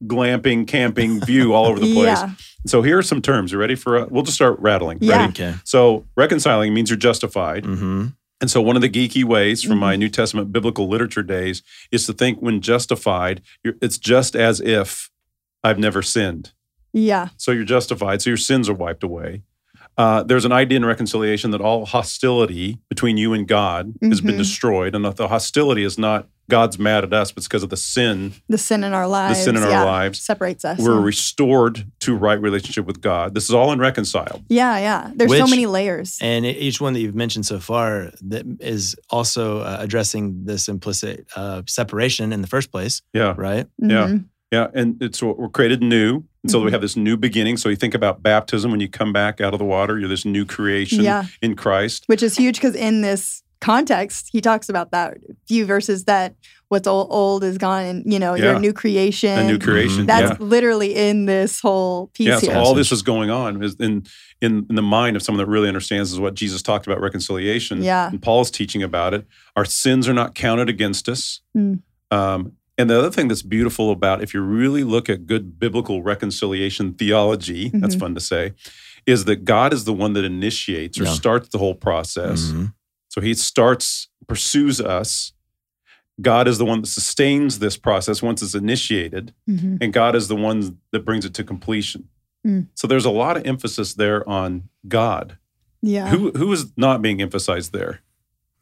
glamping, 0.05 0.67
camping 0.67 1.19
view 1.25 1.53
all 1.53 1.65
over 1.65 1.79
the 1.79 1.93
place. 1.93 2.05
yeah, 2.19 2.31
So 2.65 2.81
here 2.81 2.97
are 2.97 3.03
some 3.03 3.21
terms. 3.21 3.51
You 3.51 3.57
ready 3.57 3.75
for? 3.75 3.97
Uh, 3.99 4.05
we'll 4.09 4.23
just 4.23 4.35
start 4.35 4.59
rattling. 4.59 4.99
Yeah. 5.01 5.17
Ready? 5.17 5.29
Okay. 5.29 5.55
So 5.63 6.05
reconciling 6.15 6.73
means 6.73 6.89
you're 6.89 6.97
justified. 6.97 7.63
Mm-hmm. 7.63 8.07
And 8.39 8.51
so, 8.51 8.61
one 8.61 8.75
of 8.75 8.83
the 8.83 8.89
geeky 8.89 9.23
ways 9.23 9.63
from 9.63 9.71
Mm-hmm. 9.73 9.79
my 9.79 9.95
New 9.95 10.09
Testament 10.09 10.51
biblical 10.51 10.87
literature 10.87 11.23
days 11.23 11.63
is 11.91 12.05
to 12.05 12.13
think 12.13 12.39
when 12.39 12.61
justified, 12.61 13.41
you're, 13.63 13.73
it's 13.81 13.97
just 13.97 14.35
as 14.35 14.61
if 14.61 15.09
I've 15.63 15.79
never 15.79 16.03
sinned. 16.03 16.51
yeah, 16.93 17.29
So 17.37 17.51
you're 17.51 17.63
justified. 17.65 18.21
So 18.21 18.29
your 18.29 18.37
sins 18.37 18.69
are 18.69 18.75
wiped 18.75 19.01
away. 19.03 19.41
Uh, 19.97 20.23
there's 20.23 20.45
an 20.45 20.51
idea 20.51 20.77
in 20.77 20.85
reconciliation 20.85 21.51
that 21.51 21.61
all 21.61 21.85
hostility 21.85 22.77
between 22.89 23.17
you 23.17 23.33
and 23.33 23.47
God 23.47 23.93
has 24.03 24.21
been 24.21 24.35
Mhm. 24.35 24.39
destroyed, 24.39 24.93
and 24.95 25.03
that 25.05 25.15
the 25.15 25.27
hostility 25.27 25.83
is 25.83 25.97
not 25.97 26.27
God's 26.49 26.79
mad 26.79 27.03
at 27.03 27.11
us, 27.13 27.31
but 27.31 27.39
it's 27.39 27.47
because 27.47 27.63
of 27.63 27.69
the 27.69 27.75
sin. 27.77 28.33
the 28.47 28.57
sin 28.57 28.83
in 28.85 28.93
our 28.93 29.07
lives, 29.07 29.39
The 29.39 29.43
sin 29.45 29.57
in 29.57 29.63
our 29.63 29.83
lives. 29.85 30.21
separates 30.21 30.63
us. 30.63 30.79
We're 30.79 30.99
yeah. 30.99 31.03
restored 31.05 31.85
to 32.01 32.15
right 32.15 32.39
relationship 32.39 32.85
with 32.85 33.01
God. 33.01 33.33
This 33.33 33.45
is 33.45 33.51
all 33.53 33.71
in 33.73 33.79
reconciled. 33.79 34.43
yeah, 34.47 34.77
yeah. 34.77 35.11
There's 35.15 35.35
so 35.37 35.47
many 35.47 35.65
layers. 35.65 36.17
And 36.21 36.45
each 36.45 36.79
one 36.79 36.93
that 36.93 37.01
you've 37.01 37.15
mentioned 37.15 37.45
so 37.45 37.59
far 37.59 38.11
that 38.21 38.45
is 38.61 38.95
also 39.09 39.59
uh, 39.59 39.77
addressing 39.81 40.45
this 40.45 40.69
implicit 40.69 41.27
uh, 41.35 41.63
separation 41.67 42.31
in 42.31 42.41
the 42.41 42.47
first 42.47 42.71
place, 42.71 43.01
Yeah. 43.13 43.33
right? 43.35 43.65
yeah. 43.79 44.19
Yeah, 44.51 44.67
and 44.73 45.01
it's 45.01 45.21
we're 45.21 45.49
created 45.49 45.81
new. 45.83 46.23
And 46.43 46.51
so 46.51 46.61
we 46.61 46.69
Mhm. 46.69 46.71
have 46.71 46.81
this 46.81 46.95
new 46.95 47.17
beginning. 47.17 47.57
So 47.57 47.67
you 47.69 47.75
think 47.75 47.93
about 47.93 48.23
baptism 48.23 48.71
when 48.71 48.79
you 48.79 48.87
come 48.87 49.11
back 49.11 49.41
out 49.41 49.53
of 49.53 49.59
the 49.59 49.65
water, 49.65 49.99
you're 49.99 50.07
this 50.07 50.23
new 50.25 50.45
creation 50.45 51.03
Yeah. 51.03 51.25
in 51.41 51.55
Christ. 51.55 52.03
which 52.07 52.23
is 52.23 52.37
huge 52.37 52.55
because 52.55 52.75
in 52.75 53.01
this 53.01 53.43
context, 53.59 54.29
he 54.31 54.39
talks 54.39 54.69
about 54.69 54.91
that 54.91 55.17
few 55.47 55.65
verses 55.65 56.05
that 56.05 56.35
what's 56.69 56.87
old, 56.87 57.07
old 57.09 57.43
is 57.43 57.57
gone, 57.57 57.83
and 57.83 58.13
you 58.13 58.19
know, 58.19 58.35
you're 58.35 58.51
Yeah. 58.51 58.57
a 58.57 58.59
new 58.59 58.71
creation. 58.71 59.37
A 59.37 59.43
new 59.47 59.57
creation. 59.59 60.05
That's 60.05 60.31
yeah. 60.39 60.45
literally 60.45 60.95
in 60.95 61.25
this 61.25 61.59
whole 61.59 62.07
piece 62.13 62.27
Yeah, 62.27 62.39
so 62.39 62.47
here. 62.51 62.57
all 62.57 62.73
this 62.73 62.91
is 62.91 63.01
going 63.01 63.29
on 63.29 63.61
is 63.63 63.75
in, 63.79 64.03
in 64.41 64.65
in 64.69 64.75
the 64.75 64.81
mind 64.81 65.15
of 65.17 65.23
someone 65.23 65.43
that 65.43 65.51
really 65.51 65.67
understands 65.67 66.13
is 66.13 66.19
what 66.19 66.35
Jesus 66.35 66.61
talked 66.61 66.85
about 66.87 67.01
reconciliation. 67.01 67.83
Yeah. 67.83 68.09
And 68.09 68.21
Paul's 68.21 68.51
teaching 68.51 68.83
about 68.83 69.13
it. 69.13 69.25
Our 69.57 69.65
sins 69.65 70.07
are 70.07 70.13
not 70.13 70.35
counted 70.35 70.69
against 70.69 71.09
us. 71.09 71.41
Mm. 71.57 71.79
Um, 72.11 72.53
and 72.77 72.89
the 72.89 72.97
other 72.97 73.09
thing 73.11 73.27
that's 73.27 73.41
beautiful 73.41 73.91
about 73.91 74.21
if 74.21 74.33
you 74.33 74.41
really 74.41 74.83
look 74.83 75.09
at 75.09 75.25
good 75.25 75.59
biblical 75.59 76.01
reconciliation 76.03 76.93
theology, 76.93 77.69
that's 77.73 77.95
Mhm. 77.95 77.99
fun 77.99 78.15
to 78.15 78.21
say, 78.21 78.53
is 79.05 79.25
that 79.25 79.45
God 79.45 79.73
is 79.73 79.85
the 79.85 79.93
one 79.93 80.13
that 80.13 80.23
initiates 80.25 80.99
or 80.99 81.05
Yeah. 81.05 81.13
starts 81.13 81.49
the 81.49 81.57
whole 81.57 81.75
process. 81.75 82.51
Mhm. 82.51 82.73
So 83.09 83.21
he 83.21 83.33
starts, 83.33 84.09
pursues 84.27 84.79
us. 84.81 85.31
God 86.21 86.47
is 86.47 86.57
the 86.57 86.65
one 86.65 86.81
that 86.81 86.87
sustains 86.87 87.59
this 87.59 87.77
process 87.77 88.21
once 88.21 88.41
it's 88.41 88.55
initiated, 88.55 89.33
Mhm. 89.49 89.77
and 89.81 89.93
God 89.93 90.15
is 90.15 90.27
the 90.27 90.35
one 90.35 90.79
that 90.91 91.05
brings 91.05 91.25
it 91.25 91.33
to 91.35 91.43
completion. 91.43 92.09
Mm. 92.45 92.67
So 92.75 92.87
there's 92.87 93.05
a 93.05 93.09
lot 93.11 93.37
of 93.37 93.45
emphasis 93.45 93.93
there 93.93 94.27
on 94.27 94.69
God. 94.87 95.37
Yeah. 95.81 96.09
Who 96.09 96.31
who 96.31 96.51
is 96.51 96.65
not 96.75 97.01
being 97.01 97.21
emphasized 97.21 97.71
there? 97.71 98.01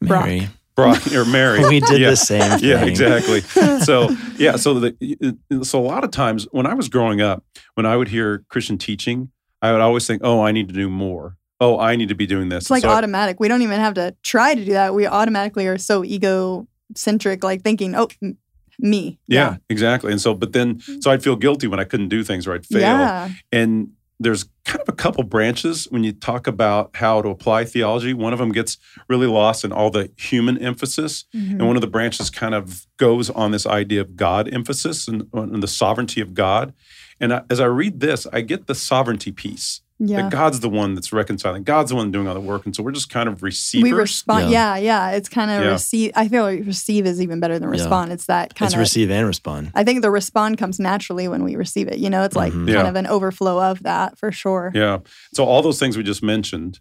Mary. 0.00 0.38
Brock 0.40 0.50
or 0.78 1.24
Mary. 1.24 1.60
We 1.66 1.80
did 1.80 2.00
Yeah. 2.00 2.10
the 2.10 2.16
same 2.16 2.58
thing. 2.58 2.68
Yeah, 2.68 2.84
exactly. 2.84 3.42
So 3.84 4.10
yeah, 4.38 4.56
so 4.56 4.80
the 4.80 5.36
so 5.62 5.78
a 5.78 5.86
lot 5.86 6.02
of 6.04 6.10
times 6.10 6.46
when 6.50 6.66
I 6.66 6.74
was 6.74 6.88
growing 6.88 7.20
up, 7.20 7.44
when 7.74 7.86
I 7.86 7.96
would 7.96 8.08
hear 8.08 8.44
Christian 8.48 8.78
teaching, 8.78 9.30
I 9.62 9.72
would 9.72 9.80
always 9.80 10.06
think, 10.06 10.22
"Oh, 10.24 10.42
I 10.42 10.52
need 10.52 10.68
to 10.68 10.74
do 10.74 10.88
more. 10.90 11.36
Oh, 11.60 11.78
I 11.78 11.96
need 11.96 12.08
to 12.08 12.14
be 12.14 12.26
doing 12.26 12.48
this." 12.48 12.64
It's 12.64 12.70
like 12.70 12.82
so 12.82 12.88
I- 12.90 12.96
automatic. 12.96 13.38
We 13.40 13.48
don't 13.48 13.62
even 13.62 13.78
have 13.80 13.94
to 13.94 14.14
try 14.22 14.54
to 14.54 14.64
do 14.64 14.72
that. 14.72 14.94
We 14.94 15.06
automatically 15.06 15.66
are 15.66 15.78
so 15.78 16.02
egocentric, 16.04 17.44
like 17.44 17.62
thinking, 17.62 17.94
oh, 17.94 18.08
m- 18.22 18.36
me. 18.78 19.18
yeah, 19.26 19.56
exactly. 19.70 20.12
And 20.12 20.20
so, 20.20 20.34
but 20.34 20.52
then, 20.52 20.76
mm-hmm. 20.76 21.00
so 21.00 21.10
I'd 21.10 21.22
feel 21.22 21.36
guilty 21.36 21.66
when 21.66 21.80
I 21.80 21.84
couldn't 21.84 22.08
do 22.08 22.22
things 22.22 22.46
or 22.46 22.52
I'd 22.54 22.66
fail. 22.66 22.80
Yeah. 22.80 23.30
And 23.50 23.92
there's 24.18 24.44
kind 24.64 24.80
of 24.80 24.88
a 24.88 24.92
couple 24.96 25.22
branches 25.24 25.84
when 25.90 26.02
you 26.04 26.12
talk 26.12 26.46
about 26.46 26.90
how 26.94 27.20
to 27.22 27.28
apply 27.28 27.64
theology. 27.64 28.14
One 28.14 28.32
of 28.32 28.38
them 28.38 28.50
gets 28.50 28.78
really 29.08 29.26
lost 29.26 29.64
in 29.64 29.72
all 29.72 29.90
the 29.90 30.10
human 30.16 30.56
emphasis, 30.58 31.24
Mhm. 31.34 31.50
and 31.52 31.66
one 31.66 31.76
of 31.76 31.82
the 31.82 31.86
branches 31.86 32.30
kind 32.30 32.54
of 32.54 32.86
goes 32.96 33.28
on 33.30 33.50
this 33.50 33.66
idea 33.66 34.00
of 34.00 34.16
God 34.16 34.48
emphasis 34.52 35.06
and, 35.06 35.26
and 35.34 35.62
the 35.62 35.68
sovereignty 35.68 36.20
of 36.20 36.32
God. 36.34 36.72
And 37.20 37.32
I, 37.32 37.42
as 37.50 37.60
I 37.60 37.66
read 37.66 38.00
this, 38.00 38.26
I 38.32 38.40
get 38.40 38.66
the 38.66 38.74
sovereignty 38.74 39.32
piece. 39.32 39.80
Yeah. 39.98 40.22
That 40.22 40.32
God's 40.32 40.60
the 40.60 40.68
one 40.68 40.94
that's 40.94 41.10
reconciling. 41.12 41.62
God's 41.62 41.88
the 41.90 41.96
one 41.96 42.10
doing 42.10 42.28
all 42.28 42.34
the 42.34 42.40
work, 42.40 42.66
and 42.66 42.76
so 42.76 42.82
we're 42.82 42.92
just 42.92 43.08
kind 43.08 43.28
of 43.30 43.42
receivers. 43.42 43.82
we 43.90 43.96
respond. 43.96 44.50
Yeah. 44.50 44.76
Yeah. 44.76 45.10
yeah, 45.10 45.16
It's 45.16 45.28
kind 45.30 45.50
of 45.50 45.62
Yeah. 45.64 45.70
receive. 45.70 46.12
I 46.14 46.28
feel 46.28 46.42
like 46.42 46.66
receive 46.66 47.06
is 47.06 47.22
even 47.22 47.40
better 47.40 47.58
than 47.58 47.68
Yeah. 47.70 47.80
respond. 47.80 48.12
It's 48.12 48.26
that 48.26 48.54
kind 48.54 48.66
It's 48.68 48.74
of. 48.74 48.80
receive 48.80 49.10
and 49.10 49.26
respond. 49.26 49.70
I 49.74 49.84
think 49.84 50.02
the 50.02 50.10
respond 50.10 50.58
comes 50.58 50.78
naturally 50.78 51.28
when 51.28 51.42
we 51.44 51.56
receive 51.56 51.88
it. 51.88 51.98
You 51.98 52.10
know, 52.10 52.24
it's 52.24 52.36
like 52.36 52.52
Mhm. 52.52 52.66
kind 52.66 52.68
Yeah. 52.68 52.88
of 52.88 52.94
an 52.96 53.06
overflow 53.06 53.58
of 53.70 53.82
that 53.84 54.18
for 54.18 54.30
sure. 54.32 54.70
Yeah. 54.74 54.98
So 55.34 55.44
all 55.44 55.62
those 55.62 55.78
things 55.78 55.96
we 55.96 56.02
just 56.02 56.22
mentioned. 56.22 56.80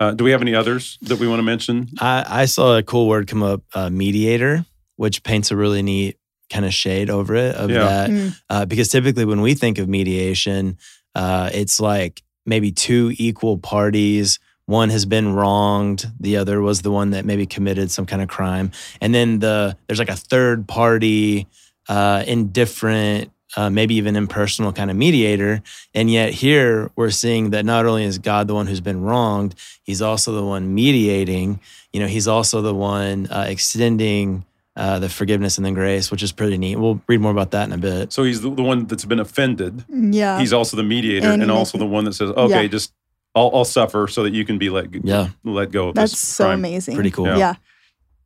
Uh, 0.00 0.12
do 0.12 0.24
we 0.24 0.30
have 0.32 0.40
any 0.42 0.54
others 0.54 0.98
that 1.02 1.18
we 1.20 1.28
want 1.28 1.38
to 1.40 1.44
mention? 1.44 1.88
I, 2.00 2.24
I 2.26 2.44
saw 2.46 2.76
a 2.78 2.82
cool 2.82 3.06
word 3.08 3.26
come 3.28 3.42
up, 3.42 3.62
uh, 3.74 3.90
mediator, 3.90 4.64
which 4.96 5.22
paints 5.22 5.50
a 5.50 5.56
really 5.56 5.82
neat 5.82 6.16
kind 6.50 6.64
of 6.64 6.74
shade 6.74 7.10
over 7.10 7.34
it 7.34 7.54
of 7.56 7.70
Yeah. 7.70 7.78
that. 7.84 8.10
Mm. 8.10 8.36
Uh, 8.50 8.64
because 8.64 8.88
typically 8.88 9.24
when 9.24 9.40
we 9.40 9.54
think 9.54 9.78
of 9.78 9.88
mediation, 9.88 10.78
uh, 11.14 11.50
it's 11.54 11.78
like 11.78 12.22
maybe 12.46 12.70
two 12.70 13.12
equal 13.16 13.58
parties. 13.58 14.38
One 14.66 14.90
has 14.90 15.04
been 15.04 15.34
wronged, 15.34 16.10
the 16.18 16.38
other 16.38 16.60
was 16.62 16.82
the 16.82 16.90
one 16.90 17.10
that 17.10 17.26
maybe 17.26 17.44
committed 17.44 17.90
some 17.90 18.06
kind 18.06 18.22
of 18.22 18.28
crime, 18.28 18.72
and 19.00 19.14
then 19.14 19.40
the 19.40 19.76
there's 19.86 19.98
like 19.98 20.08
a 20.08 20.16
third 20.16 20.66
party, 20.66 21.46
uh, 21.88 22.24
indifferent, 22.26 23.30
uh, 23.56 23.70
maybe 23.70 23.94
even 23.96 24.16
impersonal 24.16 24.72
kind 24.72 24.90
of 24.90 24.96
mediator. 24.96 25.62
And 25.94 26.10
yet 26.10 26.32
here 26.32 26.90
we're 26.96 27.10
seeing 27.10 27.50
that 27.50 27.64
not 27.64 27.86
only 27.86 28.04
is 28.04 28.18
God 28.18 28.48
the 28.48 28.54
one 28.54 28.66
who's 28.66 28.80
been 28.80 29.02
wronged, 29.02 29.54
He's 29.82 30.02
also 30.02 30.32
the 30.32 30.44
one 30.44 30.74
mediating. 30.74 31.60
You 31.92 32.00
know, 32.00 32.06
He's 32.06 32.26
also 32.26 32.62
the 32.62 32.74
one 32.74 33.26
uh, 33.26 33.46
extending. 33.48 34.44
Uh, 34.76 34.98
the 34.98 35.08
forgiveness 35.08 35.56
and 35.56 35.64
the 35.64 35.70
grace, 35.70 36.10
which 36.10 36.20
is 36.20 36.32
pretty 36.32 36.58
neat. 36.58 36.74
We'll 36.74 37.00
read 37.06 37.20
more 37.20 37.30
about 37.30 37.52
that 37.52 37.68
in 37.68 37.72
a 37.72 37.78
bit. 37.78 38.12
So 38.12 38.24
he's 38.24 38.40
the, 38.40 38.50
the 38.50 38.62
one 38.64 38.86
that's 38.86 39.04
been 39.04 39.20
offended. 39.20 39.84
Yeah. 39.88 40.40
He's 40.40 40.52
also 40.52 40.76
the 40.76 40.82
mediator 40.82 41.28
And 41.30 41.42
and, 41.42 41.50
also 41.52 41.78
the 41.78 41.86
one 41.86 42.04
that 42.06 42.14
says, 42.14 42.30
"Okay, 42.30 42.62
Yeah. 42.62 42.66
just 42.68 42.92
I'll, 43.36 43.52
I'll 43.54 43.64
suffer 43.64 44.08
so 44.08 44.24
that 44.24 44.32
you 44.32 44.44
can 44.44 44.58
be 44.58 44.70
let 44.70 44.92
Yeah, 45.04 45.28
let 45.44 45.70
go 45.70 45.90
of 45.90 45.94
That's 45.94 46.10
this 46.10 46.20
so 46.20 46.46
crime." 46.46 46.58
amazing. 46.58 46.96
pretty 46.96 47.12
cool. 47.12 47.26
Yeah. 47.26 47.36
Yeah. 47.38 47.54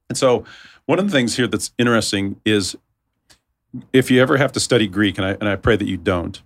And 0.09 0.17
so, 0.17 0.45
one 0.87 0.99
of 0.99 1.05
the 1.05 1.13
things 1.13 1.37
here 1.37 1.47
that's 1.47 1.71
interesting 1.77 2.41
is 2.47 2.77
if 3.93 4.11
you 4.11 4.21
ever 4.23 4.39
have 4.39 4.53
to 4.53 4.61
study 4.61 4.87
Greek, 4.87 5.19
and 5.19 5.27
I 5.27 5.31
and 5.33 5.49
I 5.51 5.57
pray 5.57 5.77
that 5.77 5.87
you 5.87 5.99
don't, 5.99 6.41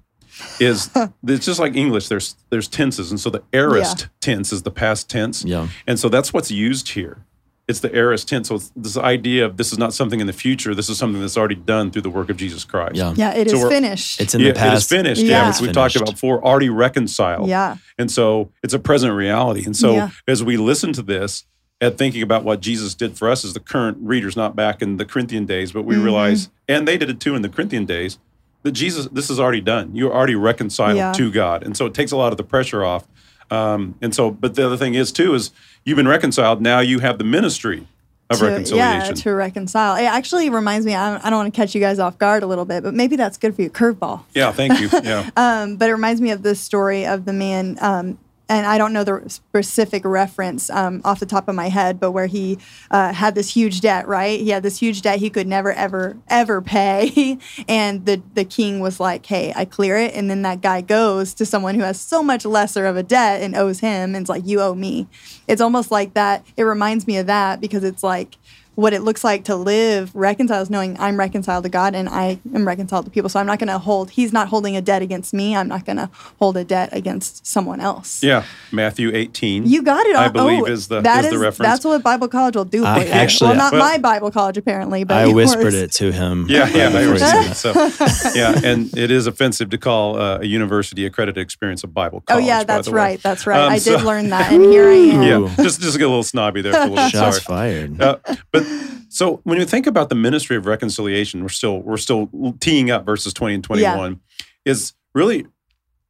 is 0.59 0.91
it's 1.27 1.47
just 1.47 1.61
like 1.61 1.77
English. 1.77 2.09
There's 2.09 2.35
there's 2.51 2.67
tenses, 2.67 3.11
and 3.13 3.21
so 3.21 3.31
the 3.31 3.43
aorist 3.53 4.09
tense 4.21 4.53
is 4.53 4.63
the 4.63 4.73
past 4.73 5.09
tense, 5.09 5.45
Yeah. 5.45 5.69
and 5.87 5.97
so 5.99 6.09
that's 6.09 6.33
what's 6.33 6.51
used 6.51 6.89
here. 6.91 7.19
It's 7.73 7.81
the 7.81 7.93
aorist 7.95 8.29
tense. 8.29 8.49
So 8.49 8.55
it's 8.57 8.71
this 8.76 8.97
idea 8.97 9.47
of 9.47 9.57
this 9.57 9.73
is 9.73 9.79
not 9.79 9.93
something 9.95 10.21
in 10.21 10.26
the 10.29 10.33
future. 10.33 10.75
This 10.75 10.88
is 10.88 10.99
something 10.99 11.21
that's 11.21 11.37
already 11.37 11.55
done 11.57 11.91
through 11.91 12.02
the 12.02 12.11
work 12.11 12.29
of 12.31 12.37
Jesus 12.37 12.64
Christ. 12.64 12.95
Yeah. 12.97 13.14
Yeah. 13.17 13.35
It 13.35 13.47
is 13.49 13.55
So 13.55 13.59
we're- 13.61 13.71
finished. 13.71 14.21
It's 14.21 14.35
in 14.35 14.41
yeah, 14.43 14.49
the 14.49 14.55
past. 14.55 14.73
it 14.73 14.76
is 14.76 14.87
finished. 15.00 15.23
Yeah. 15.23 15.43
Yeah, 15.43 15.49
It's 15.49 15.61
which 15.61 15.69
we 15.69 15.73
talked 15.75 15.97
about 15.97 16.11
before, 16.12 16.45
already 16.45 16.69
reconciled. 16.69 17.49
yeah. 17.49 17.76
And 17.99 18.11
so 18.11 18.50
it's 18.62 18.75
a 18.75 18.79
present 18.79 19.14
reality. 19.14 19.64
And 19.64 19.75
so 19.76 19.93
Yeah. 19.95 20.11
as 20.29 20.45
we 20.45 20.57
listen 20.57 20.93
to 20.93 21.02
this 21.02 21.45
and 21.81 21.97
thinking 21.99 22.23
about 22.23 22.45
what 22.45 22.61
Jesus 22.61 22.95
did 22.95 23.17
for 23.17 23.29
us 23.29 23.45
as 23.45 23.55
the 23.55 23.61
current 23.61 23.97
readers, 24.00 24.37
not 24.37 24.55
back 24.55 24.83
in 24.83 24.99
the 24.99 25.05
Corinthian 25.05 25.47
days, 25.47 25.73
but 25.73 25.83
we 25.85 25.97
Mhm. 25.97 26.05
realize, 26.05 26.50
and 26.69 26.87
they 26.87 26.97
did 26.99 27.11
it 27.11 27.19
too 27.19 27.35
in 27.35 27.43
the 27.43 27.49
Corinthian 27.49 27.87
days, 27.87 28.19
that 28.62 28.73
Jesus, 28.73 29.09
this 29.11 29.29
is 29.31 29.41
already 29.41 29.61
done. 29.61 29.91
You're 29.97 30.14
already 30.14 30.37
reconciled 30.37 30.97
Yeah. 30.97 31.12
to 31.12 31.33
God. 31.33 31.64
And 31.64 31.76
so 31.76 31.87
it 31.87 31.95
takes 31.95 32.12
a 32.12 32.17
lot 32.17 32.33
of 32.33 32.37
the 32.37 32.45
pressure 32.45 32.85
off. 32.85 33.09
Um, 33.53 33.97
and 34.01 34.15
so, 34.15 34.31
but 34.31 34.55
the 34.55 34.65
other 34.65 34.79
thing 34.79 34.95
is 34.95 35.13
too, 35.13 35.35
is 35.35 35.51
you've 35.85 35.97
been 35.97 36.09
reconciled. 36.09 36.63
Now 36.63 36.81
you 36.81 37.01
have 37.01 37.19
the 37.19 37.25
ministry 37.25 37.87
of 38.31 38.39
to, 38.39 38.47
reconciliation. 38.47 39.15
Yeah, 39.15 39.23
to 39.23 39.35
reconcile. 39.35 39.97
It 39.97 40.05
actually 40.05 40.49
reminds 40.49 40.87
me, 40.87 40.95
I 40.95 41.11
don't, 41.11 41.25
I 41.27 41.29
don't 41.29 41.41
want 41.41 41.53
to 41.53 41.61
catch 41.61 41.75
you 41.75 41.81
guys 41.81 41.99
off 41.99 42.17
guard 42.17 42.43
a 42.43 42.47
little 42.47 42.65
bit, 42.65 42.83
but 42.83 42.95
maybe 42.95 43.15
that's 43.15 43.37
good 43.37 43.55
for 43.55 43.61
you. 43.61 43.69
Curveball. 43.69 44.25
yeah, 44.35 44.53
thank 44.53 44.81
you. 44.81 44.89
Yeah. 45.03 45.29
Um, 45.37 45.77
but 45.77 45.89
it 45.89 45.93
reminds 45.93 46.21
me 46.21 46.31
of 46.31 46.43
this 46.43 46.61
story 46.61 47.05
of 47.05 47.25
the 47.25 47.33
man, 47.33 47.77
um, 47.81 48.19
and 48.49 48.67
I 48.67 48.77
don't 48.77 48.93
know 48.93 49.05
the 49.05 49.23
specific 49.29 50.05
reference 50.05 50.69
um, 50.69 51.01
off 51.05 51.21
the 51.21 51.27
top 51.27 51.49
of 51.49 51.55
my 51.55 51.69
head, 51.69 51.99
but 51.99 52.11
where 52.11 52.27
he 52.27 52.59
uh, 52.91 53.13
had 53.13 53.35
this 53.35 53.55
huge 53.55 53.81
debt, 53.81 54.07
right? 54.07 54.39
He 54.41 54.51
had 54.51 54.63
this 54.63 54.79
huge 54.79 55.03
debt 55.03 55.21
he 55.21 55.31
could 55.31 55.47
never, 55.47 55.73
ever, 55.73 56.19
ever 56.29 56.61
pay. 56.61 57.39
and 57.69 58.05
the, 58.05 58.21
the 58.35 58.45
king 58.45 58.81
was 58.81 59.01
like, 59.01 59.25
hey, 59.25 59.53
I 59.57 59.65
clear 59.65 59.97
it. 59.97 60.15
And 60.15 60.29
then 60.29 60.43
that 60.43 60.61
guy 60.61 60.81
goes 60.81 61.35
to 61.35 61.47
someone 61.47 61.77
who 61.77 61.83
has 61.83 62.01
so 62.01 62.23
much 62.23 62.45
lesser 62.45 62.85
of 62.85 62.97
a 62.97 63.03
debt 63.03 63.41
and 63.43 63.57
owes 63.57 63.81
him. 63.81 64.15
And 64.15 64.23
it's 64.23 64.29
like, 64.29 64.47
you 64.47 64.61
owe 64.61 64.75
me. 64.75 65.07
It's 65.49 65.63
almost 65.63 65.91
like 65.91 66.15
that. 66.15 66.45
It 66.57 66.65
reminds 66.65 67.07
me 67.07 67.17
of 67.19 67.27
that 67.29 67.61
because 67.61 67.85
it's 67.85 68.03
like, 68.03 68.37
what 68.75 68.93
it 68.95 69.02
looks 69.02 69.23
like 69.23 69.45
to 69.45 69.55
live 69.57 70.14
reconciled 70.14 70.62
is 70.62 70.71
knowing 70.71 70.97
I'm 70.99 71.19
reconciled 71.19 71.64
to 71.64 71.69
God 71.71 71.95
and 71.95 72.09
I 72.09 72.38
am 72.55 72.67
reconciled 72.67 73.05
to 73.05 73.11
people. 73.11 73.29
So 73.29 73.38
I'm 73.38 73.47
not 73.47 73.59
going 73.59 73.69
to 73.69 73.79
hold, 73.79 74.11
he's 74.11 74.33
not 74.33 74.49
holding 74.49 74.76
a 74.76 74.81
debt 74.81 75.02
against 75.02 75.35
me. 75.35 75.55
I'm 75.55 75.69
not 75.69 75.85
going 75.85 75.99
to 75.99 76.09
hold 76.38 76.57
a 76.57 76.64
debt 76.64 76.88
against 76.93 77.47
someone 77.47 77.81
else. 77.81 78.23
Yeah, 78.23 78.45
Matthew 78.71 79.11
18. 79.14 79.67
You 79.67 79.83
got 79.83 80.07
it. 80.07 80.17
I 80.17 80.26
on- 80.26 80.33
believe 80.33 80.62
oh, 80.62 80.67
is 80.67 80.88
the 80.88 81.02
that 81.02 81.25
is 81.25 81.31
the 81.33 81.38
reference. 81.38 81.59
That's 81.71 81.85
what 81.85 82.02
Bible 82.02 82.29
college 82.29 82.57
will 82.57 82.64
do 82.64 82.81
for 82.83 82.87
I 82.88 83.05
you. 83.05 83.11
actually- 83.11 83.49
well, 83.50 83.57
not 83.59 83.73
Well- 83.73 83.83
my 83.83 83.99
Bible 83.99 84.31
college 84.31 84.57
apparently, 84.57 85.05
but 85.05 85.17
I 85.19 85.26
whispered 85.33 85.62
yours. 85.73 85.75
it 85.75 85.93
to 85.93 86.11
him. 86.12 86.47
Yeah, 86.49 86.69
yeah, 86.69 86.88
I 86.88 86.93
before 86.93 87.12
he 87.12 87.19
said 87.19 87.50
it. 87.50 87.55
So, 87.55 87.73
yeah, 88.35 88.59
and 88.64 88.97
it 88.97 89.11
is 89.11 89.26
offensive 89.26 89.69
to 89.71 89.79
call 89.79 90.19
uh, 90.19 90.38
a 90.41 90.47
university 90.47 91.05
accredited 91.05 91.43
experience 91.43 91.85
a 91.85 91.88
Bible 91.88 92.23
college. 92.23 92.43
Oh 92.43 92.47
yeah, 92.47 92.64
that's 92.64 92.88
right. 92.88 93.23
That's 93.23 93.47
right. 93.47 93.61
Um, 93.61 93.73
I 93.73 93.79
so- 93.79 93.99
did 93.99 94.07
learn 94.07 94.31
that, 94.31 94.50
and 94.52 94.64
here 94.64 94.88
I 94.88 94.95
am. 94.95 95.23
Yeah, 95.23 95.55
just 95.62 95.81
just 95.81 95.99
get 95.99 96.05
a 96.05 96.09
little 96.09 96.23
snobby 96.23 96.62
there 96.62 96.73
for 96.73 96.79
a 96.79 96.83
little 96.83 96.97
bit. 96.97 97.11
Shots 97.12 97.43
Sorry. 97.43 97.85
fired. 97.85 98.00
Uh, 98.00 98.17
but 98.50 98.62
so 99.09 99.40
when 99.45 99.59
you 99.59 99.64
think 99.66 99.87
about 99.87 100.09
the 100.09 100.14
ministry 100.14 100.57
of 100.57 100.66
reconciliation, 100.66 101.42
we're 101.42 101.49
still 101.49 101.81
we're 101.81 101.97
still 101.97 102.28
teeing 102.61 102.90
up 102.90 103.04
verses 103.04 103.33
twenty 103.33 103.54
and 103.54 103.64
twenty 103.64 103.83
one. 103.97 104.21
Is 104.64 104.95
really 105.14 105.47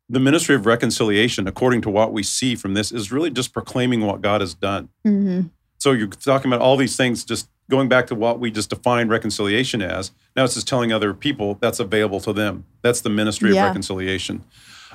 the 0.09 0.21
ministry 0.21 0.54
of 0.54 0.66
reconciliation, 0.66 1.49
according 1.49 1.80
to 1.82 1.90
what 1.90 2.12
we 2.12 2.23
see 2.23 2.54
from 2.54 2.75
this, 2.75 2.92
is 2.92 3.11
really 3.11 3.30
just 3.30 3.52
proclaiming 3.52 4.02
what 4.04 4.21
God 4.21 4.40
has 4.42 4.52
done. 4.54 4.88
hmm 5.04 5.42
So 5.78 5.92
you're 5.92 6.09
talking 6.09 6.52
about 6.52 6.61
all 6.62 6.76
these 6.76 6.97
things, 6.97 7.25
just 7.25 7.49
going 7.71 7.88
back 7.88 8.06
to 8.09 8.14
what 8.14 8.38
we 8.38 8.50
just 8.50 8.68
defined 8.68 9.09
reconciliation 9.11 9.80
as. 9.80 10.11
Now 10.37 10.44
it's 10.44 10.54
just 10.54 10.68
telling 10.68 10.92
other 10.92 11.14
people 11.14 11.56
that's 11.61 11.80
available 11.80 12.21
to 12.21 12.32
them. 12.32 12.64
That's 12.82 13.00
the 13.00 13.09
ministry 13.11 13.54
Yeah. 13.54 13.62
of 13.62 13.68
reconciliation. 13.68 14.44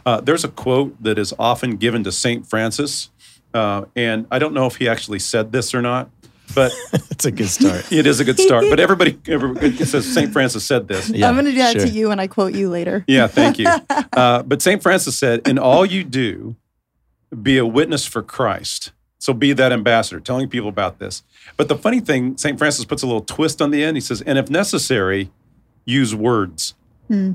Uh, 0.05 0.21
there's 0.21 0.43
a 0.43 0.49
quote 0.49 1.01
that 1.01 1.17
is 1.17 1.33
often 1.39 1.77
given 1.77 2.03
to 2.03 2.11
Saint 2.11 2.47
Francis, 2.47 3.09
uh, 3.53 3.85
and 3.95 4.27
I 4.29 4.37
don't 4.37 4.53
know 4.53 4.67
if 4.67 4.75
he 4.75 4.87
actually 4.87 5.19
said 5.19 5.51
this 5.51 5.73
or 5.73 5.81
not, 5.81 6.09
but 6.53 6.71
It's 7.11 7.25
a 7.25 7.31
good 7.31 7.49
start. 7.49 7.91
it 7.91 8.05
is 8.05 8.19
a 8.19 8.23
good 8.23 8.39
start. 8.39 8.65
But 8.69 8.79
everybody, 8.79 9.17
everybody 9.27 9.75
says 9.85 10.05
Saint 10.13 10.31
Francis 10.31 10.63
said 10.63 10.87
this. 10.87 11.09
Yeah, 11.09 11.27
I'm 11.27 11.35
going 11.35 11.45
to 11.45 11.51
do 11.51 11.57
that 11.57 11.73
sure. 11.73 11.81
to 11.81 11.89
you 11.89 12.11
and 12.11 12.21
I 12.21 12.27
quote 12.27 12.53
you 12.53 12.69
later. 12.69 13.03
Yeah, 13.07 13.27
thank 13.27 13.59
you. 13.59 13.67
Uh, 14.13 14.41
but 14.41 14.63
St. 14.63 14.81
Francis 14.81 15.15
said, 15.15 15.47
In 15.47 15.59
all 15.59 15.85
you 15.85 16.03
do, 16.03 16.55
be 17.39 17.59
a 17.59 17.65
witness 17.67 18.07
for 18.07 18.23
Christ. 18.23 18.91
So 19.19 19.31
be 19.31 19.53
that 19.53 19.71
ambassador, 19.71 20.19
telling 20.19 20.49
people 20.49 20.69
about 20.69 20.97
this. 20.97 21.21
But 21.55 21.67
the 21.67 21.75
funny 21.77 21.99
thing, 21.99 22.35
St. 22.35 22.57
Francis 22.57 22.83
puts 22.85 23.03
a 23.03 23.05
little 23.05 23.21
twist 23.21 23.61
on 23.61 23.69
the 23.69 23.83
end. 23.83 23.95
He 23.95 24.01
says, 24.01 24.21
And 24.21 24.39
if 24.39 24.49
necessary, 24.49 25.29
use 25.85 26.15
words. 26.15 26.73
Hmm. 27.09 27.33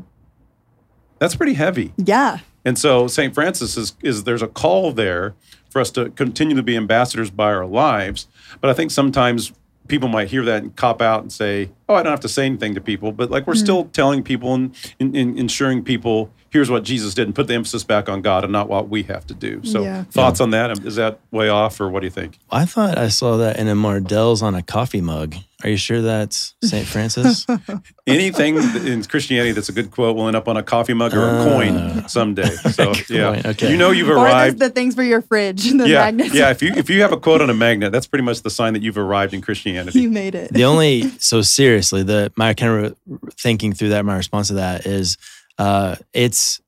That's 1.21 1.37
pretty 1.37 1.55
heavy. 1.55 1.93
Yeah. 1.97 2.39
And 2.65 2.77
so 2.77 3.07
St. 3.07 3.33
Francis 3.33 3.77
is, 3.77 3.95
is 4.03 4.25
there's 4.25 4.43
a 4.43 4.49
call 4.49 4.91
there 4.91 5.35
for 5.73 5.81
us 5.81 5.91
to 5.93 6.11
continue 6.11 6.55
to 6.55 6.63
be 6.63 6.77
ambassadors 6.77 7.31
by 7.31 7.53
our 7.53 7.65
lives. 7.65 8.29
But 8.61 8.69
I 8.69 8.75
think 8.75 8.91
sometimes 8.91 9.53
people 9.89 10.09
might 10.09 10.29
hear 10.29 10.45
that 10.45 10.63
and 10.63 10.77
cop 10.77 11.01
out 11.01 11.23
and 11.23 11.33
say, 11.33 11.71
oh, 11.89 11.95
I 11.95 12.03
don't 12.03 12.13
have 12.13 12.21
to 12.21 12.29
say 12.29 12.45
anything 12.45 12.75
to 12.75 12.81
people. 12.81 13.11
But 13.11 13.31
like 13.31 13.47
we're 13.47 13.55
hmm. 13.55 13.61
still 13.61 13.85
telling 13.87 14.23
people 14.23 14.55
and, 14.55 14.75
and, 15.01 15.17
and 15.17 15.39
ensuring 15.39 15.83
people, 15.83 16.31
here's 16.53 16.71
what 16.71 16.83
Jesus 16.85 17.15
did 17.15 17.27
and 17.27 17.35
put 17.35 17.47
the 17.49 17.55
emphasis 17.55 17.83
back 17.83 18.09
on 18.09 18.21
God 18.23 18.45
and 18.45 18.53
not 18.53 18.69
what 18.69 18.89
we 18.89 19.03
have 19.05 19.27
to 19.29 19.35
do. 19.35 19.61
So 19.65 19.83
Yeah. 19.83 20.05
thoughts 20.05 20.41
on 20.41 20.51
that? 20.51 20.71
Is 20.85 20.97
that 20.97 21.19
way 21.31 21.49
off 21.49 21.81
or 21.81 21.89
what 21.89 22.01
do 22.01 22.07
you 22.07 22.11
think? 22.11 22.39
I 22.51 22.67
thought 22.67 22.99
I 22.99 23.09
saw 23.09 23.37
that 23.39 23.59
in 23.59 23.69
a 23.69 23.75
Mardel's 23.75 24.43
on 24.43 24.55
a 24.55 24.63
coffee 24.63 25.01
mug. 25.01 25.35
Are 25.65 25.71
you 25.71 25.77
sure 25.77 26.03
that's 26.03 26.55
St. 26.65 26.85
Francis? 26.87 27.47
Anything 28.07 28.57
in 28.57 29.05
Christianity 29.05 29.53
that's 29.53 29.69
a 29.69 29.73
good 29.73 29.93
quote 29.93 30.17
will 30.17 30.27
end 30.27 30.37
up 30.37 30.49
on 30.49 30.57
a 30.57 30.63
coffee 30.63 30.93
mug 30.93 31.15
or 31.15 31.23
a 31.23 31.41
Ah. 31.41 31.45
coin 31.45 32.09
someday. 32.09 32.51
So 32.73 32.93
yeah, 33.09 33.41
okay. 33.47 33.71
you 33.71 33.77
know 33.77 33.91
you've 33.93 34.09
Or 34.09 34.15
the, 34.15 34.21
arrived. 34.23 34.59
the 34.59 34.71
things 34.71 34.95
for 34.97 35.03
your 35.05 35.23
fridge, 35.23 35.63
the 35.71 35.89
yeah, 35.89 36.01
magnets. 36.01 36.35
yeah. 36.35 36.51
If 36.51 36.63
you 36.63 36.73
if 36.75 36.91
you 36.91 37.03
have 37.03 37.13
a 37.13 37.17
quote 37.17 37.41
on 37.41 37.49
a 37.51 37.55
magnet, 37.55 37.93
that's 37.93 38.07
pretty 38.09 38.25
much 38.25 38.43
the 38.43 38.51
sign 38.51 38.73
that 38.73 38.83
you've 38.83 38.99
arrived 38.99 39.35
in 39.35 39.41
Christianity. 39.41 40.01
you 40.01 40.11
made 40.11 40.35
it. 40.35 40.53
the 40.53 40.65
only 40.65 41.09
so 41.19 41.43
seriously 41.43 42.03
the 42.03 42.33
my 42.37 42.55
kind 42.55 42.87
of 42.87 42.97
thinking 43.39 43.73
through 43.73 43.91
that 43.91 44.05
my 44.05 44.17
response 44.17 44.49
to 44.49 44.55
that 44.55 44.85
is 44.87 45.17
uh 45.63 45.95
it's 46.13 46.61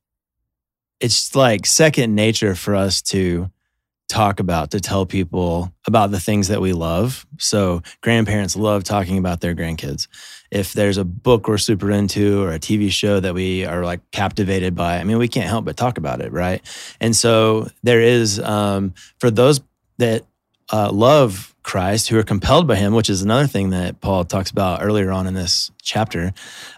it's 1.00 1.34
like 1.34 1.66
second 1.66 2.14
nature 2.14 2.54
for 2.54 2.76
us 2.76 3.02
to 3.02 3.50
talk 4.08 4.38
about 4.38 4.70
to 4.70 4.80
tell 4.80 5.04
people 5.04 5.72
about 5.88 6.12
the 6.12 6.20
things 6.20 6.46
that 6.46 6.60
we 6.60 6.72
love 6.72 7.26
so 7.38 7.82
grandparents 8.02 8.54
love 8.54 8.84
talking 8.84 9.18
about 9.18 9.40
their 9.40 9.54
grandkids 9.54 10.06
if 10.52 10.74
there's 10.74 10.96
a 10.96 11.04
book 11.04 11.48
we're 11.48 11.58
super 11.58 11.90
into 11.90 12.40
or 12.44 12.52
a 12.52 12.58
tv 12.60 12.88
show 12.88 13.18
that 13.18 13.34
we 13.34 13.64
are 13.64 13.82
like 13.82 14.00
captivated 14.12 14.76
by 14.76 14.98
i 14.98 15.04
mean 15.04 15.18
we 15.18 15.26
can't 15.26 15.48
help 15.48 15.64
but 15.64 15.76
talk 15.76 15.98
about 15.98 16.20
it 16.20 16.30
right 16.30 16.62
and 17.00 17.16
so 17.16 17.66
there 17.82 18.00
is 18.00 18.38
um 18.38 18.94
for 19.18 19.30
those 19.30 19.60
that 19.98 20.24
uh, 20.72 20.90
love 20.90 21.54
Christ, 21.62 22.08
who 22.08 22.18
are 22.18 22.22
compelled 22.22 22.66
by 22.66 22.76
Him, 22.76 22.94
which 22.94 23.10
is 23.10 23.22
another 23.22 23.46
thing 23.46 23.70
that 23.70 24.00
Paul 24.00 24.24
talks 24.24 24.50
about 24.50 24.82
earlier 24.82 25.10
on 25.10 25.26
in 25.26 25.34
this 25.34 25.70
chapter. 25.82 26.32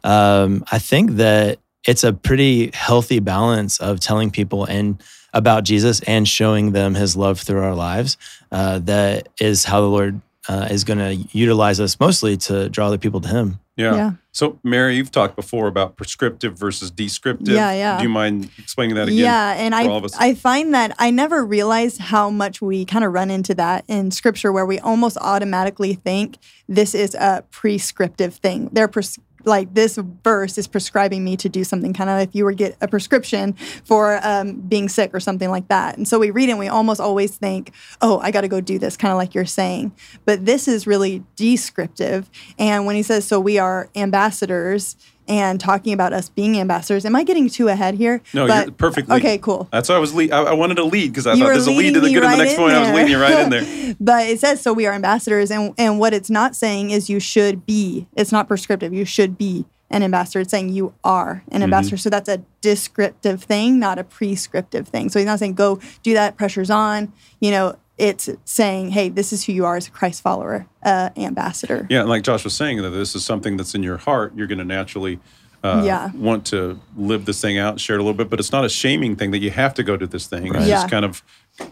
Um, 0.04 0.64
I 0.70 0.78
think 0.78 1.12
that 1.12 1.58
it's 1.86 2.04
a 2.04 2.12
pretty 2.12 2.70
healthy 2.74 3.20
balance 3.20 3.78
of 3.78 4.00
telling 4.00 4.30
people 4.30 4.64
and 4.64 5.02
about 5.32 5.64
Jesus 5.64 6.00
and 6.00 6.26
showing 6.26 6.72
them 6.72 6.94
His 6.94 7.16
love 7.16 7.40
through 7.40 7.62
our 7.62 7.74
lives. 7.74 8.16
Uh, 8.50 8.78
that 8.80 9.28
is 9.40 9.64
how 9.64 9.80
the 9.80 9.88
Lord 9.88 10.20
uh, 10.48 10.68
is 10.70 10.84
going 10.84 10.98
to 10.98 11.14
utilize 11.36 11.80
us 11.80 11.98
mostly 11.98 12.36
to 12.36 12.68
draw 12.68 12.90
the 12.90 12.98
people 12.98 13.20
to 13.20 13.28
Him. 13.28 13.60
Yeah. 13.76 13.94
Yeah. 13.94 14.12
So, 14.32 14.58
Mary, 14.62 14.96
you've 14.96 15.10
talked 15.10 15.36
before 15.36 15.66
about 15.66 15.96
prescriptive 15.96 16.58
versus 16.58 16.90
descriptive. 16.90 17.54
Yeah, 17.54 17.72
yeah. 17.72 17.96
Do 17.98 18.04
you 18.04 18.08
mind 18.08 18.50
explaining 18.58 18.94
that 18.96 19.08
again? 19.08 19.18
Yeah, 19.18 19.54
and 19.56 19.74
for 19.74 19.80
I 19.80 19.86
all 19.86 19.96
of 19.96 20.04
us? 20.04 20.16
I 20.18 20.34
find 20.34 20.74
that 20.74 20.94
I 20.98 21.10
never 21.10 21.44
realized 21.44 21.98
how 21.98 22.30
much 22.30 22.62
we 22.62 22.84
kind 22.84 23.04
of 23.04 23.12
run 23.12 23.30
into 23.30 23.54
that 23.54 23.84
in 23.88 24.10
scripture 24.10 24.52
where 24.52 24.66
we 24.66 24.78
almost 24.78 25.18
automatically 25.18 25.94
think 25.94 26.36
this 26.68 26.94
is 26.94 27.14
a 27.14 27.44
prescriptive 27.50 28.34
thing. 28.34 28.68
They're 28.72 28.88
pres- 28.88 29.18
like 29.46 29.72
this 29.74 29.98
verse 30.24 30.58
is 30.58 30.66
prescribing 30.66 31.24
me 31.24 31.36
to 31.36 31.48
do 31.48 31.64
something 31.64 31.92
kind 31.92 32.10
of 32.10 32.20
if 32.20 32.34
you 32.34 32.44
were 32.44 32.52
get 32.52 32.76
a 32.80 32.88
prescription 32.88 33.52
for 33.84 34.20
um, 34.22 34.60
being 34.60 34.88
sick 34.88 35.14
or 35.14 35.20
something 35.20 35.50
like 35.50 35.68
that. 35.68 35.96
And 35.96 36.06
so 36.06 36.18
we 36.18 36.30
read 36.30 36.48
it 36.48 36.52
and 36.52 36.58
we 36.58 36.68
almost 36.68 37.00
always 37.00 37.36
think, 37.36 37.72
oh, 38.02 38.18
I 38.20 38.30
got 38.30 38.42
to 38.42 38.48
go 38.48 38.60
do 38.60 38.78
this, 38.78 38.96
kind 38.96 39.12
of 39.12 39.18
like 39.18 39.34
you're 39.34 39.44
saying. 39.44 39.92
But 40.24 40.44
this 40.44 40.68
is 40.68 40.86
really 40.86 41.22
descriptive. 41.36 42.30
And 42.58 42.86
when 42.86 42.96
he 42.96 43.02
says, 43.02 43.26
so 43.26 43.40
we 43.40 43.58
are 43.58 43.88
ambassadors 43.94 44.96
and 45.28 45.58
talking 45.60 45.92
about 45.92 46.12
us 46.12 46.28
being 46.28 46.58
ambassadors, 46.58 47.04
am 47.04 47.16
I 47.16 47.24
getting 47.24 47.48
too 47.48 47.68
ahead 47.68 47.94
here? 47.94 48.20
no, 48.34 48.46
But- 48.46 48.66
you're 48.66 48.72
perfectly. 48.74 49.16
Okay, 49.16 49.38
cool. 49.38 49.68
That's 49.72 49.88
why 49.88 49.96
I 49.96 49.98
was 49.98 50.14
lead. 50.14 50.32
I, 50.32 50.42
I 50.42 50.52
wanted 50.54 50.76
to 50.76 50.84
lead 50.84 51.08
because 51.12 51.26
I 51.26 51.34
You 51.34 51.44
thought 51.44 51.52
there's 51.52 51.66
a 51.66 51.70
lead 51.72 51.94
to 51.94 52.00
the 52.00 52.12
good 52.12 52.20
me 52.22 52.26
in 52.26 52.30
the 52.32 52.36
next 52.38 52.52
in 52.52 52.58
point. 52.58 52.72
I 52.74 52.80
was 52.80 52.90
leading 52.90 53.10
you 53.10 53.20
right 53.20 53.40
in 53.40 53.50
there. 53.50 53.94
But 54.00 54.26
it 54.28 54.40
says 54.40 54.60
so 54.60 54.72
we 54.72 54.86
are 54.86 54.92
ambassadors, 54.92 55.50
and 55.50 55.72
and 55.78 55.98
what 55.98 56.12
it's 56.14 56.30
not 56.30 56.54
saying 56.56 56.90
is 56.90 57.08
you 57.10 57.20
should 57.20 57.64
be. 57.66 58.06
It's 58.16 58.32
not 58.32 58.48
prescriptive. 58.48 58.92
You 58.92 59.04
should 59.04 59.38
be 59.38 59.64
an 59.90 60.02
ambassador. 60.02 60.40
It's 60.40 60.50
saying 60.50 60.70
you 60.70 60.92
are 61.04 61.36
Mm-hmm. 61.46 61.54
an 61.56 61.62
ambassador. 61.62 61.96
So 61.96 62.10
that's 62.10 62.28
a 62.28 62.42
descriptive 62.60 63.42
thing, 63.44 63.78
not 63.78 63.98
a 63.98 64.04
prescriptive 64.04 64.88
thing. 64.88 65.08
So 65.08 65.18
he's 65.18 65.26
not 65.26 65.38
saying 65.38 65.54
go 65.54 65.80
do 66.02 66.14
that. 66.14 66.36
Pressure's 66.36 66.70
on. 66.70 67.12
You 67.40 67.50
know, 67.52 67.76
it's 67.98 68.28
saying 68.44 68.90
hey, 68.90 69.08
this 69.08 69.32
is 69.32 69.44
who 69.44 69.52
you 69.52 69.64
are 69.64 69.76
as 69.76 69.88
a 69.88 69.90
Christ 69.90 70.22
follower, 70.22 70.66
uh, 70.82 71.10
ambassador. 71.16 71.86
Yeah, 71.90 72.00
and 72.00 72.08
like 72.08 72.22
Josh 72.22 72.44
was 72.44 72.54
saying, 72.54 72.82
that 72.82 72.90
this 72.90 73.14
is 73.14 73.24
something 73.24 73.56
that's 73.56 73.74
in 73.74 73.82
your 73.82 73.96
heart. 73.96 74.32
You're 74.36 74.46
going 74.46 74.58
to 74.58 74.64
naturally 74.64 75.18
uh, 75.64 75.82
Yeah. 75.84 76.10
want 76.14 76.44
to 76.46 76.78
live 76.96 77.24
this 77.24 77.40
thing 77.40 77.58
out, 77.58 77.80
share 77.80 77.96
it 77.96 77.98
a 78.00 78.02
little 78.02 78.16
bit. 78.16 78.28
But 78.30 78.38
it's 78.38 78.52
not 78.52 78.64
a 78.64 78.68
shaming 78.68 79.16
thing 79.16 79.30
that 79.32 79.38
you 79.38 79.50
have 79.50 79.74
to 79.74 79.82
go 79.82 79.96
to 79.96 80.06
this 80.06 80.26
thing. 80.26 80.46
It's 80.54 80.66
Yeah. 80.66 80.76
just 80.76 80.90
kind 80.90 81.04
of 81.04 81.22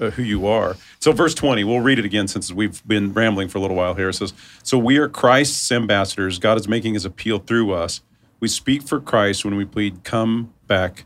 uh, 0.01 0.11
who 0.11 0.23
you 0.23 0.47
are. 0.47 0.77
So, 0.99 1.13
verse 1.13 1.35
20, 1.35 1.63
we'll 1.63 1.81
read 1.81 1.99
it 1.99 2.07
again 2.07 2.27
since 2.27 2.51
we've 2.51 2.85
been 2.89 3.13
rambling 3.13 3.49
for 3.49 3.59
a 3.59 3.61
little 3.61 3.77
while 3.77 3.95
here. 3.95 4.09
It 4.09 4.15
says, 4.15 4.33
So 4.63 4.79
we 4.79 4.97
are 4.97 5.09
Christ's 5.09 5.71
ambassadors. 5.71 6.39
God 6.39 6.57
is 6.59 6.67
making 6.67 6.95
his 6.95 7.05
appeal 7.05 7.39
through 7.39 7.73
us. 7.73 8.01
We 8.41 8.49
speak 8.49 8.83
for 8.83 8.99
Christ 8.99 9.45
when 9.45 9.57
we 9.57 9.67
plead, 9.67 10.03
Come 10.03 10.55
back 10.67 11.05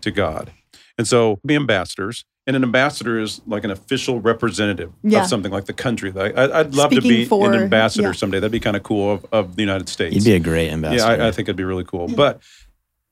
to 0.00 0.10
God. 0.10 0.52
And 0.96 1.08
so, 1.08 1.40
be 1.44 1.56
ambassadors. 1.56 2.24
And 2.46 2.56
an 2.56 2.62
ambassador 2.62 3.18
is 3.18 3.40
like 3.46 3.64
an 3.64 3.70
official 3.70 4.20
representative 4.20 4.92
Yeah. 5.02 5.22
of 5.22 5.28
something 5.28 5.50
like 5.50 5.64
the 5.64 5.72
country. 5.72 6.12
Like, 6.12 6.36
I, 6.36 6.60
I'd 6.60 6.74
love 6.74 6.90
to 6.90 7.00
be 7.00 7.24
for- 7.24 7.52
an 7.52 7.58
ambassador 7.58 8.08
yeah. 8.08 8.12
someday. 8.12 8.38
That'd 8.38 8.52
be 8.52 8.60
kind 8.60 8.76
of 8.76 8.82
cool 8.82 9.12
of, 9.12 9.26
of 9.32 9.56
the 9.56 9.62
United 9.62 9.88
States. 9.88 10.14
You'd 10.14 10.24
be 10.24 10.34
a 10.34 10.40
great 10.40 10.70
ambassador. 10.70 11.16
Yeah, 11.16 11.24
I, 11.24 11.28
I 11.28 11.32
think 11.32 11.48
it'd 11.48 11.56
be 11.56 11.64
really 11.64 11.84
cool. 11.84 12.06
But 12.08 12.42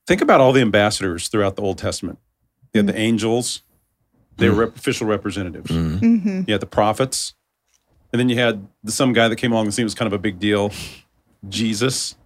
think 0.06 0.20
about 0.20 0.40
all 0.40 0.52
the 0.52 0.60
ambassadors 0.60 1.28
throughout 1.28 1.56
the 1.56 1.62
Old 1.62 1.78
Testament. 1.78 2.18
You 2.72 2.78
had 2.78 2.86
the 2.86 2.92
mm. 2.92 2.98
angels; 2.98 3.62
they 4.36 4.48
were 4.48 4.54
mm. 4.54 4.58
rep- 4.58 4.76
official 4.76 5.06
representatives. 5.06 5.70
Mm. 5.70 6.00
Mm-hmm. 6.00 6.42
You 6.46 6.54
had 6.54 6.60
the 6.60 6.66
prophets, 6.66 7.34
and 8.12 8.20
then 8.20 8.28
you 8.28 8.36
had 8.36 8.66
some 8.86 9.12
guy 9.12 9.28
that 9.28 9.36
came 9.36 9.52
along 9.52 9.66
and 9.66 9.74
seemed 9.74 9.86
was 9.86 9.94
kind 9.94 10.06
of 10.06 10.12
a 10.12 10.18
big 10.18 10.38
deal, 10.38 10.72
Jesus. 11.48 12.16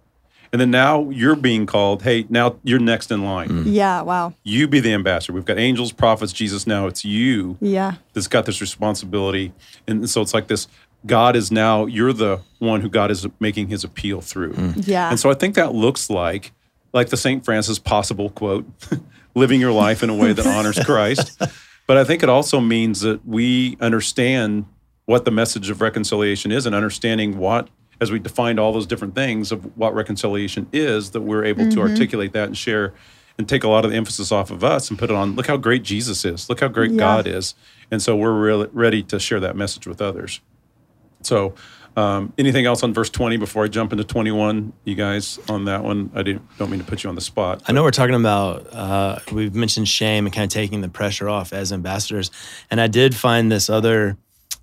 And 0.51 0.61
then 0.61 0.71
now 0.71 1.09
you're 1.09 1.35
being 1.35 1.65
called. 1.65 2.03
Hey, 2.03 2.25
now 2.29 2.57
you're 2.63 2.79
next 2.79 3.11
in 3.11 3.23
line. 3.23 3.49
Mm. 3.49 3.63
Yeah. 3.67 4.01
Wow. 4.01 4.33
You 4.43 4.67
be 4.67 4.79
the 4.79 4.93
ambassador. 4.93 5.33
We've 5.33 5.45
got 5.45 5.57
angels, 5.59 5.91
prophets, 5.91 6.31
Jesus. 6.33 6.65
Now 6.67 6.87
it's 6.87 7.03
you 7.05 7.57
Yeah. 7.61 7.95
that's 8.13 8.27
got 8.27 8.45
this 8.45 8.61
responsibility. 8.61 9.53
And 9.87 10.09
so 10.09 10.21
it's 10.21 10.33
like 10.33 10.47
this 10.47 10.67
God 11.05 11.35
is 11.35 11.51
now, 11.51 11.85
you're 11.85 12.13
the 12.13 12.41
one 12.59 12.81
who 12.81 12.89
God 12.89 13.11
is 13.11 13.25
making 13.39 13.67
his 13.67 13.83
appeal 13.83 14.19
through. 14.21 14.53
Mm. 14.53 14.87
Yeah. 14.87 15.09
And 15.09 15.19
so 15.19 15.29
I 15.29 15.33
think 15.35 15.55
that 15.55 15.73
looks 15.75 16.09
like, 16.09 16.51
like 16.93 17.09
the 17.09 17.17
St. 17.17 17.45
Francis 17.45 17.77
possible 17.79 18.29
quote, 18.31 18.65
living 19.35 19.61
your 19.61 19.71
life 19.71 20.01
in 20.03 20.09
a 20.09 20.15
way 20.15 20.33
that 20.33 20.45
honors 20.47 20.79
Christ. 20.83 21.41
But 21.87 21.95
I 21.95 22.03
think 22.03 22.21
it 22.21 22.27
also 22.27 22.59
means 22.59 22.99
that 22.99 23.25
we 23.25 23.77
understand 23.79 24.65
what 25.05 25.23
the 25.23 25.31
message 25.31 25.69
of 25.69 25.79
reconciliation 25.79 26.51
is 26.51 26.65
and 26.65 26.75
understanding 26.75 27.37
what 27.37 27.69
as 27.99 28.11
we 28.11 28.19
defined 28.19 28.59
all 28.59 28.71
those 28.71 28.85
different 28.85 29.15
things 29.15 29.51
of 29.51 29.75
what 29.77 29.93
reconciliation 29.93 30.67
is, 30.71 31.11
that 31.11 31.21
we're 31.21 31.43
able 31.43 31.69
to 31.71 31.79
articulate 31.81 32.33
that 32.33 32.47
and 32.47 32.57
share 32.57 32.93
and 33.37 33.47
take 33.47 33.63
a 33.63 33.67
lot 33.67 33.85
of 33.85 33.91
the 33.91 33.97
emphasis 33.97 34.31
off 34.31 34.49
of 34.51 34.63
us 34.63 34.89
and 34.89 34.97
put 34.97 35.09
it 35.09 35.15
on 35.15 35.35
look 35.35 35.47
how 35.47 35.57
great 35.57 35.83
Jesus 35.83 36.25
is, 36.25 36.49
look 36.49 36.59
how 36.59 36.67
great 36.67 36.91
Yeah. 36.91 36.97
God 36.97 37.27
is. 37.27 37.55
And 37.91 38.01
so 38.01 38.15
we're 38.15 38.33
really 38.33 38.67
ready 38.73 39.03
to 39.03 39.19
share 39.19 39.39
that 39.39 39.55
message 39.55 39.87
with 39.87 40.01
others. 40.01 40.41
So, 41.21 41.53
um, 41.95 42.31
anything 42.37 42.67
else 42.67 42.83
on 42.83 42.93
verse 42.93 43.09
20 43.09 43.37
before 43.37 43.63
I 43.63 43.67
jump 43.69 43.91
into 43.91 44.03
21, 44.03 44.71
you 44.83 44.93
guys, 44.93 45.39
on 45.49 45.65
that 45.65 45.83
one? 45.83 46.11
I 46.13 46.21
didn't, 46.21 46.43
don't 46.59 46.69
mean 46.69 46.79
to 46.79 46.85
put 46.85 47.03
you 47.03 47.09
on 47.09 47.15
the 47.15 47.21
spot. 47.21 47.63
I 47.67 47.71
know 47.71 47.81
we're 47.81 47.89
talking 47.89 48.13
about, 48.13 48.71
uh, 48.71 49.17
we've 49.31 49.55
mentioned 49.55 49.87
shame 49.87 50.27
and 50.27 50.33
kind 50.33 50.43
of 50.43 50.51
taking 50.53 50.81
the 50.81 50.89
pressure 50.89 51.27
off 51.27 51.53
as 51.53 51.73
ambassadors. 51.73 52.29
And 52.69 52.79
I 52.79 52.85
did 52.85 53.15
find 53.15 53.51
this 53.51 53.67
other 53.67 54.15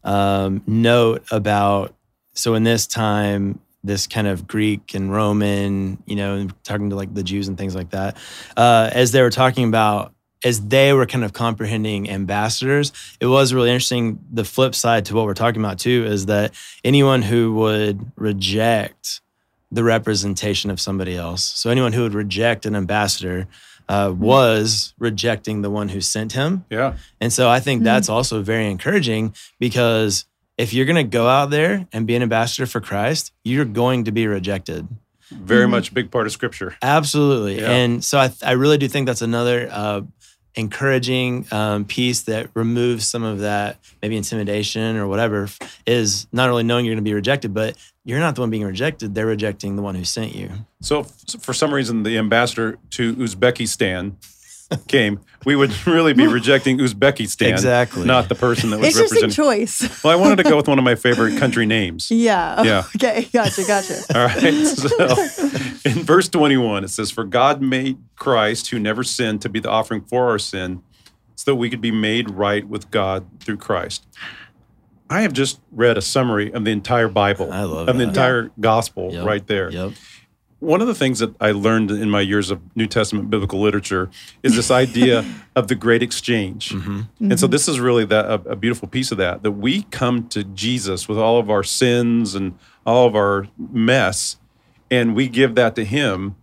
um, 0.05 0.63
note 0.69 1.25
about, 1.33 1.93
so 2.35 2.55
in 2.55 2.65
this 2.65 2.87
time, 2.87 3.61
this 3.83 4.07
kind 4.07 4.27
of 4.27 4.47
Greek 4.47 4.95
and 4.95 5.13
Roman, 5.13 6.03
you 6.07 6.17
know, 6.17 6.49
talking 6.63 6.91
to 6.91 6.97
like 6.97 7.15
the 7.15 7.23
Jews 7.23 7.49
and 7.49 7.57
things 7.57 7.75
like 7.75 7.91
that, 7.91 8.17
uh, 8.57 8.91
as 8.93 9.13
they 9.13 9.23
were 9.23 9.31
talking 9.31 9.69
about, 9.69 10.13
as 10.43 10.61
they 10.69 10.93
were 10.93 11.07
kind 11.07 11.25
of 11.25 11.33
comprehending 11.33 12.11
ambassadors, 12.11 12.93
it 13.21 13.27
was 13.27 13.55
really 13.55 13.71
interesting. 13.71 14.19
The 14.33 14.45
flip 14.45 14.75
side 14.75 15.07
to 15.07 15.15
what 15.15 15.25
we're 15.25 15.35
talking 15.35 15.63
about 15.63 15.79
too 15.79 16.05
is 16.07 16.27
that 16.27 16.53
anyone 16.83 17.23
who 17.23 17.55
would 17.55 18.13
reject 18.17 19.21
the 19.71 19.85
representation 19.85 20.71
of 20.71 20.81
somebody 20.81 21.17
else. 21.17 21.43
So 21.43 21.71
anyone 21.71 21.93
who 21.93 22.03
would 22.03 22.15
reject 22.15 22.67
an 22.67 22.77
ambassador 22.77 23.49
uh, 23.89 24.15
was 24.17 24.95
rejecting 24.99 25.63
the 25.63 25.71
one 25.71 25.89
who 25.89 26.01
sent 26.01 26.33
him. 26.33 26.65
Yeah. 26.71 26.97
And 27.21 27.33
so 27.33 27.51
I 27.51 27.61
think 27.61 27.83
that's 27.83 28.09
also 28.09 28.43
very 28.43 28.71
encouraging 28.71 29.35
because 29.59 30.27
if 30.57 30.73
you're 30.73 30.87
going 30.87 30.97
to 30.97 31.03
go 31.05 31.27
out 31.27 31.51
there 31.51 31.87
and 31.93 32.07
be 32.07 32.15
an 32.15 32.23
ambassador 32.23 32.67
for 32.67 32.81
Christ, 32.81 33.33
you're 33.45 33.65
going 33.65 34.05
to 34.05 34.13
be 34.13 34.27
rejected. 34.27 34.89
Very 35.31 35.67
much 35.67 35.91
a 35.91 35.95
big 35.95 36.11
part 36.11 36.27
of 36.27 36.33
scripture. 36.33 36.77
Absolutely. 36.83 37.61
Yeah. 37.61 37.71
And 37.71 38.05
so 38.05 38.19
I, 38.19 38.31
I 38.43 38.53
really 38.53 38.79
do 38.79 38.87
think 38.89 39.07
that's 39.07 39.23
another 39.23 39.69
uh, 39.71 40.03
encouraging 40.55 41.47
um, 41.51 41.85
piece 41.85 42.23
that 42.23 42.51
removes 42.55 43.07
some 43.07 43.25
of 43.25 43.41
that 43.41 43.79
maybe 44.03 44.17
intimidation 44.17 44.97
or 44.97 45.09
whatever 45.09 45.49
is 45.87 46.27
not 46.31 46.51
only 46.51 46.63
knowing 46.63 46.85
you're 46.85 46.95
going 46.95 47.05
to 47.05 47.09
be 47.09 47.15
rejected, 47.15 47.53
but 47.53 47.77
you're 48.05 48.21
not 48.21 48.35
the 48.35 48.43
one 48.43 48.51
being 48.51 48.65
rejected. 48.65 49.15
They're 49.15 49.27
rejecting 49.27 49.77
the 49.77 49.83
one 49.83 49.95
who 49.95 50.05
sent 50.05 50.35
you. 50.35 50.51
So, 50.81 51.01
if, 51.01 51.09
for 51.41 51.55
some 51.55 51.73
reason, 51.73 52.03
the 52.03 52.19
ambassador 52.19 52.79
to 52.91 53.17
Uzbekistan 53.17 54.17
came, 54.89 55.21
we 55.45 55.57
would 55.57 55.73
really 55.87 56.13
be 56.15 56.27
rejecting 56.27 56.79
Uzbekistan, 56.79 57.51
Exactly. 57.51 58.05
not 58.07 58.29
the 58.29 58.35
person 58.35 58.71
that 58.71 58.79
was 58.81 58.89
Interesting 58.89 59.23
representing. 59.29 59.67
choice. 59.67 60.03
Well, 60.05 60.13
I 60.13 60.17
wanted 60.17 60.37
to 60.37 60.45
go 60.45 60.57
with 60.57 60.69
one 60.69 60.79
of 60.79 60.85
my 60.85 60.95
favorite 60.95 61.39
country 61.39 61.67
names. 61.67 62.11
yeah. 62.11 62.63
Yeah. 62.63 62.85
Okay. 62.97 63.29
Gotcha. 63.33 63.65
Gotcha. 63.67 63.95
All 64.15 64.27
right. 64.27 64.65
So 64.67 65.91
in 65.91 66.05
verse 66.05 66.29
21, 66.29 66.85
it 66.85 66.89
says, 66.89 67.11
For 67.11 67.25
God 67.25 67.61
made 67.61 67.99
Christ, 68.17 68.71
who 68.71 68.79
never 68.79 69.05
sinned, 69.05 69.43
to 69.43 69.49
be 69.49 69.61
the 69.61 69.71
offering 69.71 70.01
for 70.03 70.31
our 70.31 70.39
sin, 70.39 70.83
so 71.37 71.51
that 71.51 71.57
we 71.57 71.69
could 71.69 71.81
be 71.81 71.91
made 71.91 72.31
right 72.31 72.67
with 72.67 72.91
God 72.91 73.27
through 73.41 73.59
Christ. 73.59 74.07
I 75.11 75.21
have 75.21 75.33
just 75.35 75.61
read 75.71 75.99
a 75.99 76.03
summary 76.03 76.51
of 76.53 76.65
the 76.65 76.71
entire 76.71 77.09
Bible, 77.09 77.53
I 77.53 77.63
love 77.65 77.89
of 77.89 77.97
the 77.99 78.03
that. 78.05 78.09
entire 78.09 78.51
gospel 78.59 79.13
Yep. 79.13 79.27
right 79.27 79.47
there. 79.47 79.71
Yep. 79.71 79.93
One 80.61 80.81
of 80.81 80.87
the 80.87 80.95
things 80.95 81.19
that 81.19 81.35
I 81.41 81.51
learned 81.51 81.91
in 81.91 82.09
my 82.11 82.21
years 82.21 82.51
of 82.51 82.61
New 82.75 82.87
Testament 82.87 83.29
biblical 83.29 83.61
literature 83.61 84.11
is 84.43 84.57
this 84.57 84.71
idea 84.71 85.25
of 85.57 85.69
the 85.69 85.75
great 85.75 86.03
exchange. 86.03 86.71
Mm-hmm. 86.71 87.03
And 87.21 87.39
so 87.39 87.47
mm-hmm. 87.47 87.53
this 87.53 87.69
is 87.69 87.81
really 87.81 88.05
that 88.07 88.25
a, 88.25 88.35
a 88.51 88.57
beautiful 88.57 88.89
piece 88.89 89.13
of 89.13 89.19
that 89.19 89.43
that 89.43 89.53
we 89.53 89.83
come 89.85 90.29
to 90.29 90.45
Jesus 90.45 91.09
with 91.09 91.19
all 91.19 91.39
of 91.39 91.51
our 91.51 91.63
sins 91.63 92.35
and 92.35 92.59
all 92.87 93.07
of 93.07 93.15
our 93.15 93.49
mess 93.59 94.37
and 94.91 95.15
we 95.15 95.29
give 95.29 95.55
that 95.57 95.75
to 95.77 95.85
him 95.85 96.37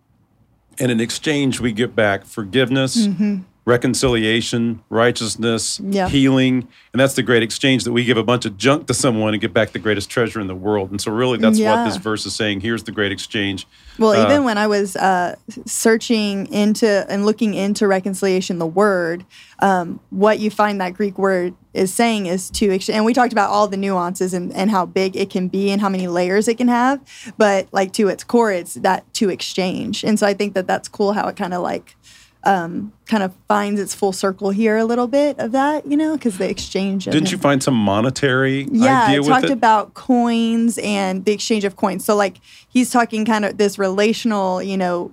and 0.79 0.91
in 0.91 0.99
exchange 0.99 1.59
we 1.59 1.71
get 1.71 1.95
back 1.95 2.25
forgiveness, 2.25 3.05
mm-hmm. 3.05 3.41
Reconciliation, 3.65 4.82
righteousness, 4.89 5.80
Yeah. 5.84 6.10
healing, 6.10 6.67
and 6.93 7.00
that's 7.00 7.13
the 7.13 7.24
great 7.24 7.43
exchange 7.43 7.84
that 7.84 7.91
we 7.91 8.04
give 8.04 8.17
a 8.17 8.24
bunch 8.24 8.45
of 8.45 8.58
junk 8.58 8.88
to 8.88 8.93
someone 8.93 9.34
and 9.34 9.41
get 9.41 9.54
back 9.54 9.71
the 9.71 9.80
greatest 9.80 10.10
treasure 10.10 10.39
in 10.39 10.47
the 10.47 10.56
world. 10.56 10.91
And 10.91 11.00
so 11.00 11.12
really 11.12 11.38
that's 11.38 11.60
what 11.60 11.86
this 11.86 11.97
verse 11.97 12.26
is 12.26 12.36
saying, 12.36 12.62
here's 12.62 12.84
the 12.84 12.91
great 12.91 13.12
exchange. 13.12 13.67
Well, 14.00 14.12
Uh, 14.19 14.26
even 14.26 14.43
when 14.45 14.58
I 14.58 14.67
was 14.67 14.95
uh, 14.95 15.36
searching 15.65 16.52
into 16.52 17.06
and 17.10 17.26
looking 17.26 17.54
into 17.54 17.88
reconciliation, 17.88 18.58
the 18.58 18.65
word, 18.65 19.26
um, 19.60 20.00
what 20.10 20.39
you 20.39 20.50
find 20.50 20.82
that 20.82 20.93
Greek 20.93 21.17
word 21.19 21.54
is 21.74 21.93
saying 21.93 22.26
is 22.26 22.50
to 22.50 22.71
exchange. 22.71 22.95
And 22.97 23.06
we 23.06 23.13
talked 23.13 23.32
about 23.32 23.50
all 23.50 23.67
the 23.67 23.78
nuances 23.78 24.34
and, 24.34 24.52
and 24.54 24.71
how 24.71 24.86
big 24.86 25.15
it 25.15 25.30
can 25.30 25.47
be 25.47 25.69
and 25.71 25.80
how 25.80 25.88
many 25.89 26.08
layers 26.08 26.47
it 26.47 26.58
can 26.58 26.67
have. 26.67 27.00
But 27.38 27.67
like 27.71 27.93
to 27.93 28.08
its 28.08 28.24
core, 28.24 28.52
it's 28.52 28.74
that 28.76 29.12
to 29.15 29.30
exchange. 29.30 30.04
And 30.04 30.17
so 30.19 30.26
I 30.26 30.34
think 30.34 30.54
that 30.56 30.67
that's 30.67 30.88
cool 30.89 31.13
how 31.13 31.28
it 31.28 31.36
kind 31.36 31.54
of 31.54 31.62
like 31.62 31.95
um, 32.43 32.91
kind 33.06 33.23
of 33.23 33.34
finds 33.47 33.80
its 33.80 33.93
full 33.93 34.13
circle 34.13 34.49
here 34.49 34.77
a 34.77 34.86
little 34.86 35.08
bit 35.08 35.38
of 35.39 35.51
that, 35.51 35.86
you 35.86 35.95
know, 35.95 36.15
because 36.15 36.38
the 36.38 36.49
exchange. 36.49 37.08
Of 37.08 37.13
Didn't 37.13 37.27
it. 37.27 37.32
you 37.34 37.38
find 37.38 37.62
some 37.62 37.75
monetary 37.75 38.67
yeah, 38.71 39.06
idea 39.06 39.21
it 39.21 39.25
talked 39.25 39.45
it? 39.45 39.51
about 39.51 39.93
coins 39.93 40.80
and 40.80 41.23
the 41.25 41.32
exchange 41.32 41.65
of 41.65 41.75
coins. 41.75 42.04
So 42.04 42.15
like 42.15 42.38
he's 42.67 42.89
talking 42.89 43.25
kind 43.25 43.45
of 43.45 43.58
this 43.58 43.77
relational, 43.77 44.62
you 44.62 44.77
know, 44.77 45.12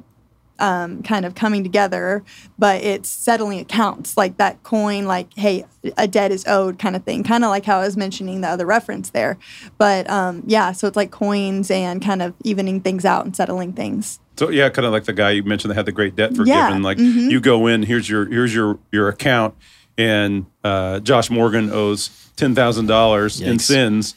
um, 0.58 1.02
kind 1.02 1.24
of 1.24 1.34
coming 1.34 1.62
together, 1.62 2.24
but 2.58 2.82
it's 2.82 3.08
settling 3.08 3.60
accounts 3.60 4.16
like 4.16 4.38
that 4.38 4.62
coin, 4.62 5.04
like 5.06 5.32
hey, 5.34 5.64
a 5.96 6.08
debt 6.08 6.32
is 6.32 6.44
owed, 6.46 6.78
kind 6.78 6.96
of 6.96 7.04
thing. 7.04 7.22
Kind 7.22 7.44
of 7.44 7.50
like 7.50 7.64
how 7.64 7.78
I 7.78 7.84
was 7.84 7.96
mentioning 7.96 8.40
the 8.40 8.48
other 8.48 8.66
reference 8.66 9.10
there, 9.10 9.38
but 9.76 10.08
um, 10.10 10.42
yeah, 10.46 10.72
so 10.72 10.88
it's 10.88 10.96
like 10.96 11.10
coins 11.10 11.70
and 11.70 12.02
kind 12.02 12.22
of 12.22 12.34
evening 12.42 12.80
things 12.80 13.04
out 13.04 13.24
and 13.24 13.36
settling 13.36 13.72
things. 13.72 14.18
So 14.38 14.50
yeah, 14.50 14.68
kind 14.68 14.86
of 14.86 14.92
like 14.92 15.04
the 15.04 15.12
guy 15.12 15.30
you 15.32 15.42
mentioned 15.42 15.70
that 15.70 15.74
had 15.74 15.86
the 15.86 15.92
great 15.92 16.14
debt 16.14 16.30
forgiven. 16.30 16.46
Yeah, 16.46 16.70
mm-hmm. 16.70 16.82
Like 16.82 16.98
you 16.98 17.40
go 17.40 17.66
in, 17.66 17.82
here's 17.82 18.08
your 18.08 18.26
here's 18.26 18.54
your 18.54 18.78
your 18.92 19.08
account, 19.08 19.54
and 19.96 20.46
uh, 20.62 21.00
Josh 21.00 21.28
Morgan 21.28 21.70
owes 21.70 22.30
ten 22.36 22.54
thousand 22.54 22.86
dollars 22.86 23.40
in 23.40 23.58
sins, 23.58 24.14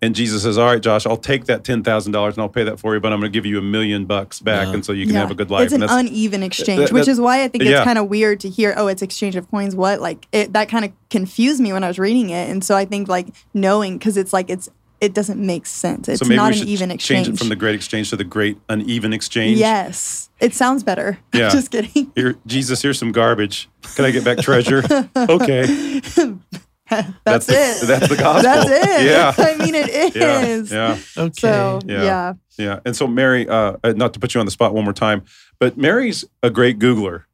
and 0.00 0.14
Jesus 0.14 0.44
says, 0.44 0.58
"All 0.58 0.66
right, 0.66 0.80
Josh, 0.80 1.06
I'll 1.06 1.16
take 1.16 1.46
that 1.46 1.64
ten 1.64 1.82
thousand 1.82 2.12
dollars 2.12 2.36
and 2.36 2.42
I'll 2.42 2.48
pay 2.48 2.62
that 2.64 2.78
for 2.78 2.94
you, 2.94 3.00
but 3.00 3.12
I'm 3.12 3.18
going 3.18 3.32
to 3.32 3.36
give 3.36 3.46
you 3.46 3.58
a 3.58 3.62
million 3.62 4.04
bucks 4.04 4.38
back, 4.38 4.68
Yeah. 4.68 4.74
and 4.74 4.84
so 4.84 4.92
you 4.92 5.06
can 5.06 5.16
have 5.16 5.32
a 5.32 5.34
good 5.34 5.50
life." 5.50 5.64
It's 5.64 5.72
an 5.72 5.82
and 5.82 5.90
that's, 5.90 6.08
uneven 6.08 6.42
exchange, 6.44 6.90
that- 6.90 6.92
which 6.92 7.08
is 7.08 7.20
why 7.20 7.42
I 7.42 7.48
think 7.48 7.64
it's 7.64 7.72
yeah. 7.72 7.84
kind 7.84 7.98
of 7.98 8.08
weird 8.08 8.40
to 8.40 8.48
hear, 8.48 8.74
oh, 8.76 8.86
it's 8.86 9.02
exchange 9.02 9.34
of 9.34 9.50
coins. 9.50 9.74
What? 9.74 10.00
Like 10.00 10.28
it, 10.30 10.52
that 10.52 10.68
kind 10.68 10.84
of 10.84 10.92
confused 11.10 11.60
me 11.60 11.72
when 11.72 11.82
I 11.82 11.88
was 11.88 11.98
reading 11.98 12.30
it. 12.30 12.48
And 12.48 12.62
so 12.62 12.76
I 12.76 12.84
think 12.84 13.08
like 13.08 13.28
knowing, 13.54 13.98
because 13.98 14.16
it's 14.16 14.32
like, 14.32 14.50
it's, 14.50 14.68
it 15.04 15.12
doesn't 15.12 15.38
make 15.44 15.66
sense. 15.66 16.08
It's 16.08 16.20
so 16.20 16.24
maybe 16.26 16.36
not 16.36 16.54
we 16.54 16.62
an 16.62 16.68
even 16.68 16.90
exchange. 16.90 17.26
change 17.26 17.36
it 17.36 17.38
from 17.38 17.50
the 17.50 17.56
great 17.56 17.74
exchange 17.74 18.10
to 18.10 18.16
the 18.16 18.24
great 18.24 18.56
uneven 18.70 19.12
exchange. 19.12 19.58
Yes. 19.58 20.30
It 20.40 20.54
sounds 20.54 20.82
better. 20.82 21.18
Yeah. 21.34 21.50
Just 21.50 21.70
kidding. 21.70 22.10
Here, 22.14 22.36
Jesus, 22.46 22.80
here's 22.80 22.98
some 22.98 23.12
garbage. 23.12 23.68
Can 23.96 24.04
I 24.04 24.12
get 24.12 24.24
back 24.24 24.38
treasure? 24.38 24.78
okay. 25.16 25.64
That's, 27.24 27.48
it. 27.48 27.86
That's 27.86 28.08
the 28.08 28.16
gospel. 28.18 28.42
That's 28.42 28.70
it. 28.70 29.06
Yeah. 29.06 29.34
I 29.36 29.56
mean, 29.56 29.74
it 29.74 29.88
is. 29.88 30.70
Yeah. 30.70 30.96
Yeah. 31.16 31.22
Okay. 31.24 31.32
So, 31.40 31.80
Yeah. 31.86 32.02
yeah. 32.02 32.32
Yeah. 32.56 32.80
And 32.84 32.94
so 32.96 33.06
Mary, 33.06 33.48
uh, 33.48 33.76
uh, 33.82 33.92
not 33.96 34.14
to 34.14 34.20
put 34.20 34.32
you 34.34 34.40
on 34.40 34.46
the 34.46 34.52
spot 34.52 34.74
one 34.74 34.84
more 34.84 34.92
time, 34.92 35.24
but 35.58 35.76
Mary's 35.76 36.24
a 36.42 36.50
great 36.50 36.78
Googler. 36.78 37.24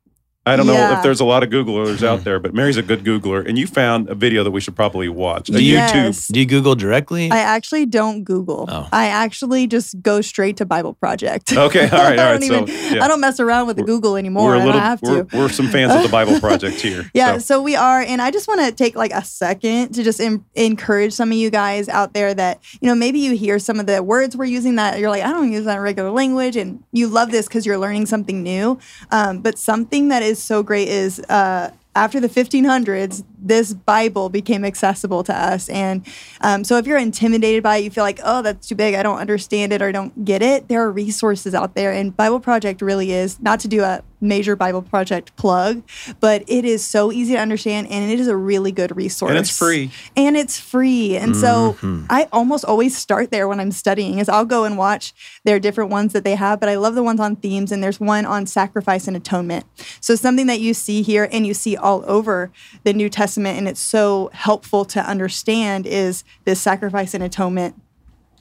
I 0.46 0.56
don't 0.56 0.66
know 0.66 0.96
if 0.96 1.02
there's 1.02 1.20
a 1.20 1.24
lot 1.24 1.42
of 1.42 1.50
Googlers 1.50 2.02
out 2.02 2.24
there, 2.24 2.40
but 2.40 2.54
Mary's 2.54 2.78
a 2.78 2.82
good 2.82 3.04
Googler. 3.04 3.46
And 3.46 3.58
you 3.58 3.66
found 3.66 4.08
a 4.08 4.14
video 4.14 4.42
that 4.42 4.50
we 4.50 4.60
should 4.60 4.74
probably 4.74 5.08
watch. 5.08 5.50
A 5.50 5.62
Yes. 5.62 5.92
YouTube. 6.28 6.32
Do 6.32 6.40
you 6.40 6.46
Google 6.46 6.74
directly? 6.74 7.30
I 7.30 7.38
actually 7.38 7.84
don't 7.86 8.24
Google. 8.24 8.64
Oh. 8.68 8.88
I 8.90 9.06
actually 9.08 9.66
just 9.66 10.00
go 10.00 10.22
straight 10.22 10.56
to 10.56 10.64
Bible 10.64 10.94
Project. 10.94 11.52
Okay. 11.52 11.88
All 11.90 11.98
right. 11.98 12.18
All 12.18 12.26
I 12.34 12.38
don't 12.38 12.66
So, 12.68 12.74
yeah. 12.94 13.04
I 13.04 13.08
don't 13.08 13.20
mess 13.20 13.38
around 13.38 13.66
with 13.66 13.76
the 13.76 13.82
Google 13.84 14.16
anymore. 14.16 14.46
we're 14.48 14.54
a 14.54 14.60
I 14.60 14.64
little, 14.64 14.72
don't 14.72 14.82
have 14.82 15.00
to. 15.02 15.26
we're, 15.32 15.40
we're 15.42 15.48
some 15.50 15.68
fans 15.68 15.92
of 15.94 16.02
the 16.02 16.08
Bible 16.08 16.40
Project 16.40 16.80
here. 16.80 17.10
Yeah, 17.12 17.34
So, 17.34 17.56
so. 17.56 17.62
we 17.62 17.76
are, 17.76 18.00
and 18.00 18.22
I 18.22 18.30
just 18.30 18.48
want 18.48 18.60
to 18.60 18.72
take 18.72 18.96
like 18.96 19.12
a 19.12 19.22
second 19.24 19.92
to 19.94 20.02
just 20.02 20.20
en- 20.20 20.44
encourage 20.54 21.12
some 21.12 21.30
of 21.32 21.36
you 21.36 21.50
guys 21.50 21.88
out 21.88 22.14
there 22.14 22.32
that 22.32 22.60
you 22.80 22.88
know 22.88 22.94
maybe 22.94 23.18
you 23.18 23.36
hear 23.36 23.58
some 23.58 23.78
of 23.78 23.86
the 23.86 24.02
words 24.02 24.36
we're 24.36 24.46
using 24.46 24.76
that 24.76 24.98
you're 24.98 25.10
like 25.10 25.22
I 25.22 25.28
don't 25.32 25.52
use 25.52 25.66
that 25.66 25.76
in 25.76 25.82
regular 25.82 26.10
language, 26.10 26.56
and 26.56 26.82
you 26.92 27.08
love 27.08 27.30
this 27.30 27.46
because 27.46 27.66
you're 27.66 27.78
learning 27.78 28.06
something 28.06 28.42
new. 28.42 28.78
Um, 29.10 29.42
but 29.42 29.58
something 29.58 30.08
that 30.08 30.22
is 30.22 30.29
so 30.38 30.62
great 30.62 30.88
is 30.88 31.20
uh, 31.28 31.70
after 31.94 32.20
the 32.20 32.28
1500s, 32.28 33.24
this 33.42 33.72
Bible 33.74 34.28
became 34.28 34.64
accessible 34.64 35.22
to 35.24 35.34
us, 35.34 35.68
and 35.68 36.06
um, 36.40 36.64
so 36.64 36.76
if 36.76 36.86
you're 36.86 36.98
intimidated 36.98 37.62
by 37.62 37.78
it, 37.78 37.84
you 37.84 37.90
feel 37.90 38.04
like 38.04 38.20
oh 38.24 38.42
that's 38.42 38.68
too 38.68 38.74
big, 38.74 38.94
I 38.94 39.02
don't 39.02 39.18
understand 39.18 39.72
it 39.72 39.82
or 39.82 39.92
don't 39.92 40.24
get 40.24 40.42
it. 40.42 40.68
There 40.68 40.80
are 40.82 40.90
resources 40.90 41.54
out 41.54 41.74
there, 41.74 41.92
and 41.92 42.16
Bible 42.16 42.40
Project 42.40 42.82
really 42.82 43.12
is 43.12 43.40
not 43.40 43.60
to 43.60 43.68
do 43.68 43.82
a 43.82 44.02
major 44.20 44.54
Bible 44.54 44.82
Project 44.82 45.34
plug, 45.36 45.82
but 46.20 46.44
it 46.46 46.64
is 46.64 46.84
so 46.84 47.10
easy 47.10 47.34
to 47.34 47.40
understand 47.40 47.88
and 47.90 48.10
it 48.10 48.20
is 48.20 48.28
a 48.28 48.36
really 48.36 48.72
good 48.72 48.94
resource. 48.96 49.30
And 49.30 49.38
it's 49.38 49.56
free. 49.56 49.90
And 50.16 50.36
it's 50.36 50.60
free. 50.60 51.16
And 51.16 51.34
so 51.34 51.76
I 52.10 52.28
almost 52.32 52.64
always 52.64 52.96
start 52.96 53.30
there 53.30 53.48
when 53.48 53.60
I'm 53.60 53.72
studying 53.72 54.18
is 54.18 54.28
I'll 54.28 54.44
go 54.44 54.64
and 54.64 54.76
watch 54.76 55.14
their 55.44 55.58
different 55.58 55.90
ones 55.90 56.12
that 56.12 56.24
they 56.24 56.34
have, 56.34 56.60
but 56.60 56.68
I 56.68 56.76
love 56.76 56.94
the 56.94 57.02
ones 57.02 57.20
on 57.20 57.36
themes 57.36 57.72
and 57.72 57.82
there's 57.82 57.98
one 57.98 58.26
on 58.26 58.46
sacrifice 58.46 59.08
and 59.08 59.16
atonement. 59.16 59.64
So 60.00 60.14
something 60.14 60.46
that 60.46 60.60
you 60.60 60.74
see 60.74 61.02
here 61.02 61.28
and 61.32 61.46
you 61.46 61.54
see 61.54 61.76
all 61.76 62.04
over 62.06 62.50
the 62.84 62.92
New 62.92 63.08
Testament 63.08 63.29
and 63.38 63.68
it's 63.68 63.80
so 63.80 64.30
helpful 64.32 64.84
to 64.86 65.00
understand 65.00 65.86
is 65.86 66.24
this 66.44 66.60
sacrifice 66.60 67.14
and 67.14 67.22
atonement 67.22 67.74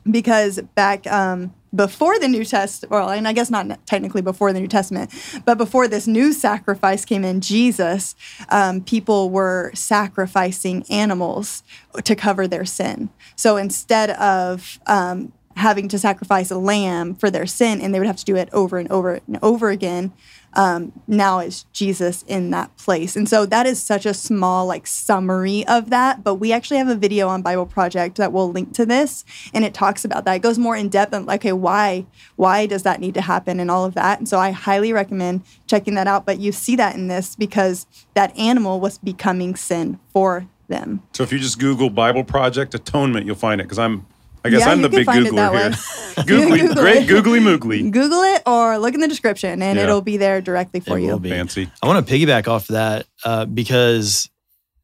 because 0.10 0.60
back 0.76 1.06
um, 1.08 1.54
before 1.74 2.18
the 2.20 2.28
New 2.28 2.44
Testament, 2.44 2.92
well, 2.92 3.10
and 3.10 3.28
I 3.28 3.34
guess 3.34 3.50
not 3.50 3.86
technically 3.86 4.22
before 4.22 4.54
the 4.54 4.60
New 4.60 4.68
Testament, 4.68 5.12
but 5.46 5.58
before 5.58 5.88
this 5.88 6.08
new 6.08 6.34
sacrifice 6.34 7.06
came 7.06 7.24
in, 7.24 7.42
Jesus, 7.42 8.16
um, 8.50 8.82
people 8.82 9.30
were 9.30 9.72
sacrificing 9.76 10.84
animals 10.90 11.64
to 12.04 12.16
cover 12.16 12.48
their 12.48 12.66
sin. 12.66 13.10
So 13.36 13.58
instead 13.58 14.10
of 14.12 14.80
um, 14.88 15.32
having 15.56 15.88
to 15.90 16.00
sacrifice 16.00 16.50
a 16.50 16.58
lamb 16.58 17.14
for 17.14 17.30
their 17.30 17.46
sin, 17.46 17.82
and 17.82 17.94
they 17.94 18.00
would 18.00 18.08
have 18.08 18.18
to 18.18 18.26
do 18.26 18.36
it 18.36 18.50
over 18.52 18.78
and 18.78 18.90
over 18.92 19.20
and 19.28 19.38
over 19.44 19.70
again, 19.70 20.12
um, 20.54 20.92
now 21.08 21.40
is 21.40 21.66
Jesus 21.74 22.24
in 22.28 22.50
that 22.52 22.76
place. 22.78 23.16
And 23.16 23.30
so 23.30 23.46
that 23.46 23.66
is 23.66 23.82
such 23.82 24.06
a 24.06 24.14
small 24.14 24.66
like 24.66 24.88
summary 24.88 25.66
of 25.68 25.90
that. 25.90 26.24
But 26.24 26.36
we 26.36 26.52
actually 26.52 26.78
have 26.78 26.88
a 26.88 26.96
video 26.96 27.28
on 27.28 27.42
Bible 27.42 27.66
Project 27.66 28.18
that 28.18 28.32
will 28.32 28.52
link 28.52 28.74
to 28.74 28.86
this, 28.86 29.26
and 29.54 29.64
it 29.64 29.74
talks 29.74 30.04
about 30.06 30.26
that. 30.26 30.36
It 30.36 30.42
goes 30.42 30.58
more 30.58 30.76
in 30.76 30.90
depth 30.90 31.14
and 31.14 31.26
like, 31.26 31.42
okay, 31.42 31.54
why 31.54 32.06
why 32.36 32.66
does 32.66 32.84
that 32.84 33.00
need 33.00 33.14
to 33.14 33.22
happen 33.22 33.60
and 33.60 33.70
all 33.70 33.86
of 33.86 33.94
that. 33.96 34.20
And 34.20 34.28
so 34.28 34.40
I 34.40 34.52
highly 34.52 34.94
recommend 34.94 35.44
checking 35.68 35.96
that 35.96 36.08
out. 36.08 36.26
But 36.26 36.40
you 36.40 36.52
see 36.52 36.76
that 36.76 36.96
in 36.96 37.08
this 37.08 37.36
because 37.36 37.86
that 38.14 38.38
animal 38.38 38.80
was 38.80 38.98
becoming 38.98 39.56
sin 39.56 40.00
for 40.12 40.48
them. 40.68 41.02
So 41.14 41.24
if 41.24 41.32
you 41.32 41.40
just 41.40 41.60
Google 41.60 41.90
Bible 41.90 42.24
Project 42.24 42.74
Atonement, 42.74 43.26
you'll 43.26 43.36
find 43.36 43.60
it 43.60 43.66
because 43.66 43.80
I'm 43.80 44.06
I 44.46 44.50
guess 44.50 44.62
Yeah, 44.62 44.70
I'm 44.72 44.82
the 44.82 44.90
big 44.90 45.06
find 45.06 45.26
Googler 45.26 45.76
here. 46.16 46.24
googly, 46.28 46.60
Google 46.60 46.76
great 46.84 47.04
it. 47.04 47.08
googly 47.08 47.40
moogly. 47.40 47.92
Google 47.92 48.22
it 48.24 48.42
or 48.46 48.78
look 48.78 48.94
in 48.94 49.00
the 49.02 49.08
description, 49.08 49.62
and 49.62 49.78
Yeah. 49.78 49.84
it'll 49.84 50.02
be 50.02 50.18
there 50.18 50.42
directly 50.42 50.80
for 50.80 50.98
It 50.98 51.04
you. 51.04 51.08
will 51.10 51.20
be. 51.20 51.30
Fancy. 51.30 51.70
I 51.84 51.88
want 51.88 52.06
to 52.08 52.14
piggyback 52.14 52.48
off 52.48 52.68
that 52.68 53.06
uh, 53.26 53.46
because 53.46 54.30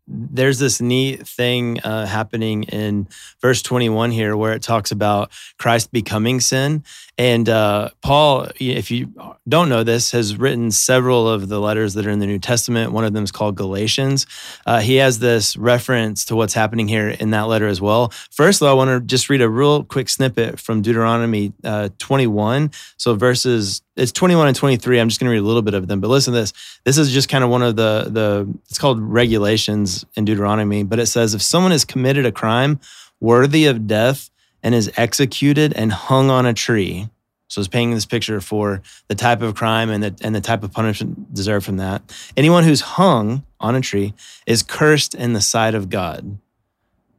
there's 0.07 0.59
this 0.59 0.79
neat 0.81 1.27
thing 1.27 1.79
uh, 1.81 2.05
happening 2.05 2.63
in 2.63 3.07
verse 3.41 3.61
21 3.61 4.11
here 4.11 4.37
where 4.37 4.53
it 4.53 4.61
talks 4.61 4.91
about 4.91 5.31
Christ 5.57 5.91
becoming 5.91 6.39
sin. 6.39 6.83
And 7.17 7.49
uh, 7.49 7.89
Paul, 8.01 8.47
if 8.59 8.91
you 8.91 9.13
don't 9.47 9.69
know 9.69 9.83
this, 9.83 10.11
has 10.11 10.37
written 10.37 10.69
several 10.69 11.27
of 11.27 11.49
the 11.49 11.59
letters 11.59 11.93
that 11.95 12.05
are 12.05 12.11
in 12.11 12.19
the 12.19 12.27
New 12.27 12.39
Testament. 12.39 12.91
One 12.91 13.05
of 13.05 13.13
them 13.13 13.23
is 13.23 13.31
called 13.31 13.55
Galatians. 13.55 14.25
Uh, 14.65 14.79
he 14.79 14.97
has 14.97 15.19
this 15.19 15.57
reference 15.57 16.25
to 16.25 16.35
what's 16.35 16.53
happening 16.53 16.87
here 16.87 17.09
in 17.09 17.31
that 17.31 17.43
letter 17.43 17.67
as 17.67 17.81
well. 17.81 18.09
First, 18.31 18.59
though, 18.59 18.69
I 18.69 18.73
want 18.73 18.89
to 18.89 19.05
just 19.05 19.29
read 19.29 19.41
a 19.41 19.49
real 19.49 19.83
quick 19.83 20.09
snippet 20.09 20.59
from 20.59 20.81
Deuteronomy 20.81 21.53
uh, 21.63 21.89
21. 21.97 22.71
So 22.97 23.15
verses 23.15 23.81
it's 23.95 24.11
21 24.11 24.47
and 24.47 24.55
23. 24.55 24.99
I'm 24.99 25.09
just 25.09 25.19
going 25.19 25.29
to 25.29 25.31
read 25.31 25.43
a 25.43 25.47
little 25.47 25.61
bit 25.61 25.73
of 25.73 25.87
them, 25.87 26.01
but 26.01 26.09
listen 26.09 26.33
to 26.33 26.39
this. 26.39 26.53
This 26.83 26.97
is 26.97 27.11
just 27.11 27.29
kind 27.29 27.43
of 27.43 27.49
one 27.49 27.61
of 27.61 27.75
the 27.75 28.07
the 28.09 28.53
it's 28.69 28.77
called 28.77 28.99
regulations 28.99 30.05
in 30.15 30.25
Deuteronomy, 30.25 30.83
but 30.83 30.99
it 30.99 31.07
says 31.07 31.33
if 31.33 31.41
someone 31.41 31.71
has 31.71 31.85
committed 31.85 32.25
a 32.25 32.31
crime 32.31 32.79
worthy 33.19 33.65
of 33.65 33.87
death 33.87 34.29
and 34.61 34.75
is 34.75 34.91
executed 34.97 35.73
and 35.73 35.91
hung 35.91 36.29
on 36.29 36.45
a 36.45 36.53
tree. 36.53 37.09
So 37.47 37.61
it's 37.61 37.67
painting 37.67 37.93
this 37.93 38.07
picture 38.07 38.41
for 38.41 38.81
the 39.07 39.15
type 39.15 39.41
of 39.41 39.55
crime 39.55 39.89
and 39.89 40.03
the 40.03 40.15
and 40.21 40.35
the 40.35 40.41
type 40.41 40.63
of 40.63 40.73
punishment 40.73 41.33
deserved 41.33 41.65
from 41.65 41.77
that. 41.77 42.01
Anyone 42.35 42.63
who's 42.63 42.81
hung 42.81 43.45
on 43.59 43.75
a 43.75 43.81
tree 43.81 44.13
is 44.45 44.63
cursed 44.63 45.13
in 45.13 45.33
the 45.33 45.41
sight 45.41 45.75
of 45.75 45.89
God. 45.89 46.37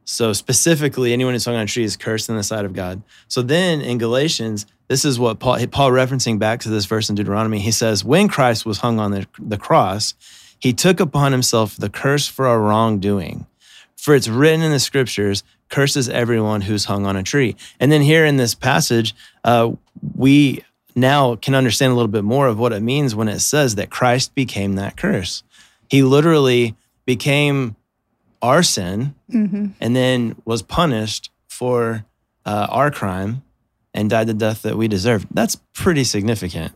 So 0.09 0.31
specifically, 0.31 1.11
anyone 1.11 1.33
who's 1.33 1.43
hung 1.43 1.55
on 1.55 1.63
a 1.63 1.65
tree 1.65 1.83
is 1.83 1.97
cursed 1.97 2.29
in 2.29 2.37
the 2.37 2.43
sight 2.43 2.63
of 2.63 2.71
God. 2.71 3.03
So 3.27 3.41
then 3.41 3.81
in 3.81 3.97
Galatians, 3.97 4.65
this 4.87 5.03
is 5.03 5.19
what 5.19 5.39
Paul, 5.39 5.59
Paul 5.67 5.91
referencing 5.91 6.39
back 6.39 6.61
to 6.61 6.69
this 6.69 6.85
verse 6.85 7.09
in 7.09 7.15
Deuteronomy. 7.15 7.59
He 7.59 7.71
says, 7.71 8.05
when 8.05 8.29
Christ 8.29 8.65
was 8.65 8.77
hung 8.77 8.99
on 8.99 9.11
the, 9.11 9.27
the 9.37 9.57
cross, 9.57 10.13
he 10.59 10.71
took 10.71 11.01
upon 11.01 11.33
himself 11.33 11.75
the 11.75 11.89
curse 11.89 12.25
for 12.25 12.47
our 12.47 12.57
wrongdoing. 12.57 13.47
For 13.97 14.15
it's 14.15 14.29
written 14.29 14.61
in 14.61 14.71
the 14.71 14.79
scriptures, 14.79 15.43
curses 15.67 16.07
everyone 16.07 16.61
who's 16.61 16.85
hung 16.85 17.05
on 17.05 17.17
a 17.17 17.23
tree. 17.23 17.57
And 17.77 17.91
then 17.91 18.01
here 18.01 18.25
in 18.25 18.37
this 18.37 18.55
passage, 18.55 19.13
uh, 19.43 19.73
we 20.15 20.63
now 20.95 21.35
can 21.35 21.53
understand 21.53 21.91
a 21.91 21.95
little 21.95 22.07
bit 22.07 22.23
more 22.23 22.47
of 22.47 22.57
what 22.57 22.71
it 22.71 22.81
means 22.81 23.13
when 23.13 23.27
it 23.27 23.39
says 23.39 23.75
that 23.75 23.89
Christ 23.89 24.33
became 24.35 24.75
that 24.75 24.95
curse. 24.95 25.43
He 25.89 26.01
literally 26.01 26.77
became 27.05 27.75
our 28.41 28.63
sin 28.63 29.15
hmm 29.29 29.67
and 29.81 29.95
then 29.95 30.35
was 30.45 30.61
punished 30.61 31.31
for 31.47 32.05
uh, 32.45 32.67
our 32.69 32.91
crime 32.91 33.43
and 33.93 34.09
died 34.09 34.27
the 34.27 34.33
death 34.33 34.61
that 34.61 34.77
we 34.77 34.87
deserved. 34.87 35.27
That's 35.31 35.57
pretty 35.73 36.03
significant. 36.03 36.73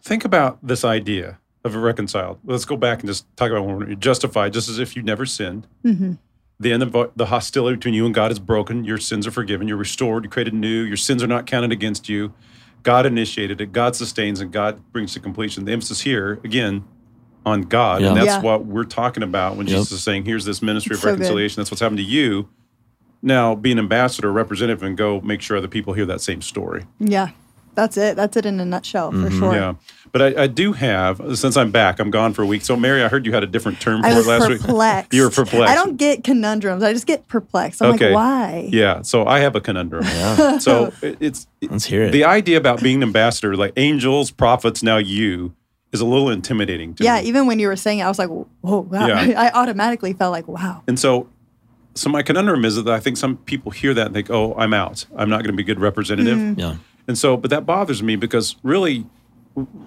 Think 0.00 0.24
about 0.24 0.58
this 0.66 0.84
idea 0.84 1.38
of 1.64 1.74
a 1.74 1.78
reconciled. 1.78 2.38
Let's 2.44 2.64
go 2.64 2.76
back 2.76 3.00
and 3.00 3.08
just 3.08 3.24
talk 3.36 3.50
about 3.50 3.64
when 3.66 3.86
you're 3.86 3.94
justified, 3.96 4.52
just 4.52 4.68
as 4.68 4.78
if 4.78 4.96
you 4.96 5.02
never 5.02 5.26
sinned. 5.26 5.66
hmm 5.82 6.14
The 6.58 6.72
end 6.72 6.82
of 6.82 6.92
the 7.14 7.26
hostility 7.26 7.76
between 7.76 7.94
you 7.94 8.06
and 8.06 8.14
God 8.14 8.32
is 8.32 8.38
broken. 8.38 8.84
Your 8.84 8.98
sins 8.98 9.26
are 9.26 9.30
forgiven. 9.30 9.68
You're 9.68 9.76
restored. 9.76 10.24
You're 10.24 10.30
created 10.30 10.54
new. 10.54 10.82
Your 10.82 10.96
sins 10.96 11.22
are 11.22 11.28
not 11.28 11.46
counted 11.46 11.72
against 11.72 12.08
you. 12.08 12.32
God 12.82 13.06
initiated 13.06 13.60
it. 13.60 13.72
God 13.72 13.94
sustains 13.94 14.40
and 14.40 14.50
God 14.50 14.90
brings 14.92 15.12
to 15.14 15.20
completion. 15.20 15.64
The 15.66 15.72
emphasis 15.72 16.00
here, 16.00 16.40
again, 16.42 16.84
on 17.44 17.62
God. 17.62 18.00
Yeah. 18.02 18.08
And 18.08 18.16
that's 18.16 18.26
Yeah. 18.26 18.40
what 18.40 18.66
we're 18.66 18.84
talking 18.84 19.22
about 19.22 19.56
when 19.56 19.66
Yep. 19.66 19.76
Jesus 19.76 19.92
is 19.92 20.02
saying, 20.02 20.24
here's 20.24 20.44
this 20.44 20.62
ministry 20.62 20.94
of 20.94 21.00
So 21.00 21.10
reconciliation. 21.10 21.60
That's 21.60 21.70
what's 21.70 21.80
happened 21.80 21.98
to 21.98 22.04
you. 22.04 22.48
Now, 23.22 23.54
be 23.54 23.70
an 23.72 23.78
ambassador, 23.78 24.32
representative, 24.32 24.82
and 24.82 24.96
go 24.96 25.20
make 25.20 25.40
sure 25.42 25.56
other 25.56 25.68
people 25.68 25.92
hear 25.94 26.06
that 26.06 26.20
same 26.20 26.42
story. 26.42 26.84
Yeah, 26.98 27.28
that's 27.76 27.96
it. 27.96 28.16
That's 28.16 28.36
it 28.36 28.44
in 28.46 28.58
a 28.58 28.64
nutshell 28.64 29.12
for 29.12 29.16
Mhm. 29.30 29.38
sure. 29.38 29.54
Yeah. 29.54 29.74
But 30.10 30.22
I, 30.38 30.42
I 30.42 30.46
do 30.48 30.72
have, 30.72 31.20
since 31.38 31.56
I'm 31.56 31.70
back, 31.70 31.98
I'm 32.00 32.10
gone 32.10 32.32
for 32.34 32.42
a 32.42 32.46
week. 32.46 32.62
So, 32.62 32.76
Mary, 32.76 33.02
I 33.02 33.08
heard 33.08 33.24
you 33.24 33.32
had 33.32 33.42
a 33.44 33.46
different 33.46 33.80
term 33.80 34.02
for 34.02 34.08
I 34.08 34.14
was 34.14 34.26
it 34.26 34.30
last 34.30 34.48
week. 34.48 34.60
You 35.12 35.22
were 35.22 35.30
perplexed. 35.30 35.70
I 35.70 35.74
don't 35.74 35.96
get 35.96 36.22
conundrums. 36.24 36.82
I 36.82 36.92
just 36.92 37.06
get 37.06 37.28
perplexed. 37.28 37.80
I'm 37.80 37.94
Okay. 37.94 38.06
like, 38.08 38.14
why? 38.16 38.68
Yeah. 38.72 39.02
So, 39.02 39.24
I 39.26 39.38
have 39.38 39.54
a 39.56 39.60
conundrum. 39.60 40.04
Yeah. 40.04 40.58
So, 40.58 40.92
it's 41.02 41.46
Let's 41.70 41.86
hear 41.86 42.02
it. 42.04 42.10
the 42.12 42.24
idea 42.24 42.56
about 42.58 42.82
being 42.82 42.96
an 42.96 43.04
ambassador, 43.04 43.56
like 43.56 43.72
angels, 43.76 44.30
prophets, 44.30 44.82
now 44.82 44.98
you, 44.98 45.54
is 45.92 46.00
a 46.00 46.06
little 46.06 46.30
intimidating 46.30 46.94
to 46.94 47.04
Yeah, 47.04 47.20
me. 47.20 47.28
even 47.28 47.46
when 47.46 47.58
you 47.58 47.68
were 47.68 47.76
saying 47.76 47.98
it, 48.00 48.02
I 48.04 48.08
was 48.08 48.18
like, 48.18 48.28
whoa, 48.30 48.46
wow. 48.62 49.06
Yeah. 49.06 49.34
I 49.36 49.50
automatically 49.50 50.12
felt 50.14 50.32
like, 50.32 50.48
wow. 50.48 50.82
And 50.86 50.98
so, 50.98 51.28
so 51.94 52.08
my 52.08 52.22
conundrum 52.22 52.64
is 52.64 52.76
that 52.76 52.88
I 52.88 53.00
think 53.00 53.16
some 53.18 53.36
people 53.36 53.70
hear 53.70 53.92
that 53.94 54.06
and 54.06 54.14
think, 54.14 54.30
"Oh, 54.30 54.54
I'm 54.56 54.72
out. 54.72 55.04
I'm 55.14 55.28
not 55.28 55.38
going 55.42 55.52
to 55.52 55.56
be 55.56 55.62
a 55.62 55.66
good 55.66 55.80
representative." 55.80 56.38
Mm. 56.38 56.58
yeah. 56.58 56.76
And 57.06 57.18
so, 57.18 57.36
but 57.36 57.50
that 57.50 57.66
bothers 57.66 58.02
me 58.02 58.16
because 58.16 58.56
really, 58.62 59.04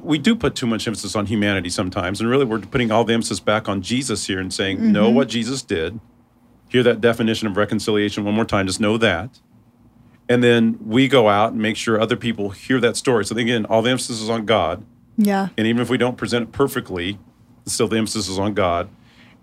we 0.03 0.19
do 0.19 0.35
put 0.35 0.53
too 0.53 0.67
much 0.67 0.87
emphasis 0.87 1.15
on 1.15 1.25
humanity 1.25 1.69
sometimes, 1.69 2.21
and 2.21 2.29
really, 2.29 2.45
we're 2.45 2.59
putting 2.59 2.91
all 2.91 3.03
the 3.05 3.13
emphasis 3.15 3.39
back 3.39 3.67
on 3.67 3.81
Jesus 3.81 4.27
here 4.27 4.39
and 4.39 4.53
saying, 4.53 4.91
"Know 4.91 5.09
what 5.09 5.29
Jesus 5.29 5.63
did." 5.63 5.99
Hear 6.69 6.83
that 6.83 7.01
definition 7.01 7.47
of 7.47 7.57
reconciliation 7.57 8.23
one 8.23 8.35
more 8.35 8.45
time. 8.45 8.67
Just 8.67 8.79
know 8.79 8.97
that. 8.99 9.39
And 10.29 10.43
then 10.43 10.77
we 10.83 11.07
go 11.07 11.29
out 11.29 11.53
and 11.53 11.61
make 11.61 11.77
sure 11.77 11.99
other 11.99 12.15
people 12.17 12.49
hear 12.49 12.79
that 12.81 12.97
story. 12.97 13.25
So 13.25 13.35
again, 13.37 13.65
all 13.65 13.81
the 13.81 13.91
emphasis 13.91 14.21
is 14.21 14.29
on 14.29 14.45
God. 14.45 14.83
Yeah. 15.17 15.49
And 15.57 15.67
even 15.67 15.81
if 15.81 15.89
we 15.89 15.97
don't 15.97 16.17
present 16.17 16.49
it 16.49 16.51
perfectly, 16.51 17.17
still 17.65 17.87
the 17.87 17.97
emphasis 17.97 18.27
is 18.27 18.39
on 18.39 18.53
God. 18.53 18.89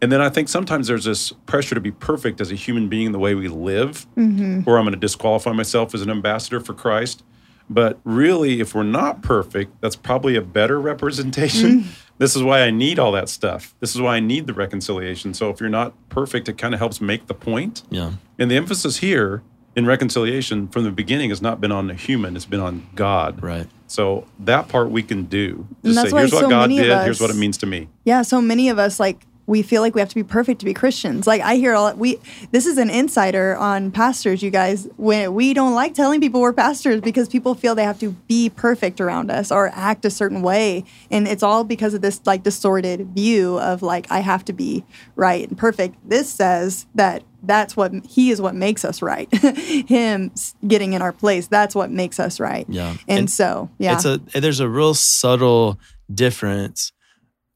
And 0.01 0.11
then 0.11 0.21
I 0.21 0.29
think 0.29 0.49
sometimes 0.49 0.89
there's 0.89 1.05
this 1.05 1.31
pressure 1.47 1.77
to 1.77 1.81
be 1.81 1.93
perfect 1.93 2.41
as 2.41 2.51
a 2.51 2.57
human 2.57 2.89
being 2.89 3.07
in 3.07 3.13
the 3.13 3.21
way 3.21 3.35
we 3.35 3.49
live, 3.49 4.07
mm-hmm. 4.17 4.69
or 4.69 4.77
I'm 4.77 4.85
going 4.85 4.95
to 4.95 4.99
disqualify 4.99 5.53
myself 5.53 5.95
as 5.95 6.03
an 6.03 6.11
ambassador 6.11 6.59
for 6.59 6.75
Christ. 6.75 7.23
But 7.71 8.01
really, 8.03 8.61
if 8.61 8.75
we're 8.75 8.83
not 8.83 9.23
perfect, 9.23 9.81
that's 9.81 9.95
probably 9.95 10.35
a 10.37 10.43
better 10.43 10.81
representation. 10.81 11.83
Mm. 11.83 11.87
This 12.19 12.37
is 12.37 12.43
why 12.45 12.61
I 12.61 12.71
need 12.71 13.01
all 13.01 13.11
that 13.13 13.29
stuff. 13.29 13.75
This 13.81 13.97
is 13.97 14.01
why 14.01 14.15
I 14.15 14.21
need 14.21 14.47
the 14.47 14.53
reconciliation. 14.53 15.35
So 15.35 15.51
if 15.51 15.59
you're 15.59 15.69
not 15.69 15.93
perfect, 16.09 16.49
it 16.49 16.57
kind 16.57 16.73
of 16.73 16.79
helps 16.79 17.01
make 17.01 17.27
the 17.27 17.35
point. 17.35 17.83
Yeah. 17.91 18.13
And 18.39 18.49
the 18.49 18.55
emphasis 18.55 18.99
here 18.99 19.43
in 19.75 19.87
reconciliation 19.87 20.69
from 20.69 20.85
the 20.85 20.93
beginning 20.93 21.31
has 21.31 21.43
not 21.43 21.61
been 21.61 21.73
on 21.73 21.89
the 21.89 21.95
human, 21.95 22.37
it's 22.37 22.45
been 22.45 22.61
on 22.61 22.87
God. 22.95 23.43
Right. 23.43 23.67
So 23.93 24.27
that 24.41 24.69
part 24.69 24.91
we 24.91 25.03
can 25.03 25.25
do. 25.25 25.67
And 25.85 25.93
Just 25.93 25.97
that's 25.97 26.09
say, 26.09 26.15
why 26.15 26.21
here's 26.21 26.33
what 26.33 26.41
so 26.41 26.49
God 26.49 26.71
many 26.71 26.83
did, 26.83 27.03
here's 27.03 27.21
what 27.21 27.29
it 27.29 27.37
means 27.37 27.59
to 27.59 27.67
me. 27.67 27.89
Yeah, 28.05 28.23
so 28.23 28.41
many 28.41 28.71
of 28.71 28.79
us 28.79 28.99
like 28.99 29.27
we 29.47 29.63
feel 29.63 29.83
like 29.83 29.95
we 29.95 30.01
have 30.01 30.09
to 30.09 30.15
be 30.15 30.23
perfect 30.23 30.61
to 30.61 30.65
be 30.65 30.75
Christians. 30.75 31.27
Like 31.27 31.41
I 31.41 31.57
hear 31.57 31.75
all 31.75 31.93
we 31.95 32.21
this 32.53 32.67
is 32.67 32.79
an 32.79 32.91
insider 32.91 33.57
on 33.57 33.91
pastors, 33.91 34.43
you 34.43 34.51
guys. 34.51 34.89
When 34.97 35.35
we 35.35 35.53
don't 35.55 35.75
like 35.75 35.95
telling 35.95 36.21
people 36.21 36.41
we're 36.41 36.53
pastors 36.53 37.01
because 37.01 37.29
people 37.29 37.55
feel 37.55 37.75
they 37.75 37.85
have 37.85 37.99
to 38.01 38.13
be 38.29 38.51
perfect 38.51 39.01
around 39.01 39.31
us 39.31 39.51
or 39.51 39.71
act 39.75 40.05
a 40.05 40.11
certain 40.11 40.43
way. 40.43 40.85
And 41.11 41.27
it's 41.27 41.43
all 41.43 41.65
because 41.65 41.95
of 41.95 42.03
this 42.03 42.21
like 42.25 42.43
distorted 42.43 43.09
view 43.15 43.59
of 43.59 43.83
like 43.83 44.07
I 44.11 44.21
have 44.21 44.45
to 44.47 44.53
be 44.53 44.85
right 45.17 45.49
and 45.49 45.59
perfect. 45.59 45.97
This 46.09 46.33
says 46.33 46.87
that 46.95 47.25
that's 47.43 47.77
what 47.77 47.93
he 48.07 48.31
is 48.31 48.41
what 48.41 48.55
makes 48.55 48.85
us 48.85 49.03
right. 49.03 49.33
Him 49.35 50.31
getting 50.67 50.93
in 50.93 51.03
our 51.03 51.13
place, 51.13 51.49
that's 51.49 51.75
what 51.75 51.91
makes 51.91 52.21
us 52.21 52.39
right. 52.39 52.67
Yeah. 52.69 52.97
And, 53.09 53.19
And 53.19 53.31
so, 53.31 53.71
yeah. 53.79 53.95
It's 53.95 54.05
a 54.05 54.19
there's 54.41 54.61
a 54.61 54.69
real 54.69 54.95
subtle 54.95 55.81
difference 56.13 56.93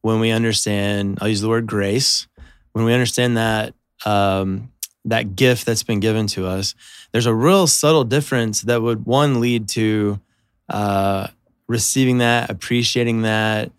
when 0.07 0.21
we 0.21 0.31
understand. 0.31 1.19
I'll 1.21 1.27
use 1.29 1.41
the 1.41 1.49
word 1.49 1.67
grace. 1.67 2.29
When 2.73 2.85
we 2.85 2.93
understand 2.93 3.37
that 3.37 3.75
um, 4.05 4.71
that 5.05 5.35
gift 5.35 5.67
that's 5.67 5.83
been 5.83 5.99
given 5.99 6.29
to 6.29 6.47
us, 6.47 6.77
there's 7.11 7.27
a 7.27 7.35
real 7.35 7.67
subtle 7.67 8.05
difference 8.05 8.63
that 8.63 8.81
would 8.81 9.05
one 9.05 9.41
lead 9.41 9.69
to 9.71 10.21
uh, 10.69 11.27
receiving 11.67 12.19
that, 12.19 12.51
appreciating 12.51 13.23
that, 13.23 13.73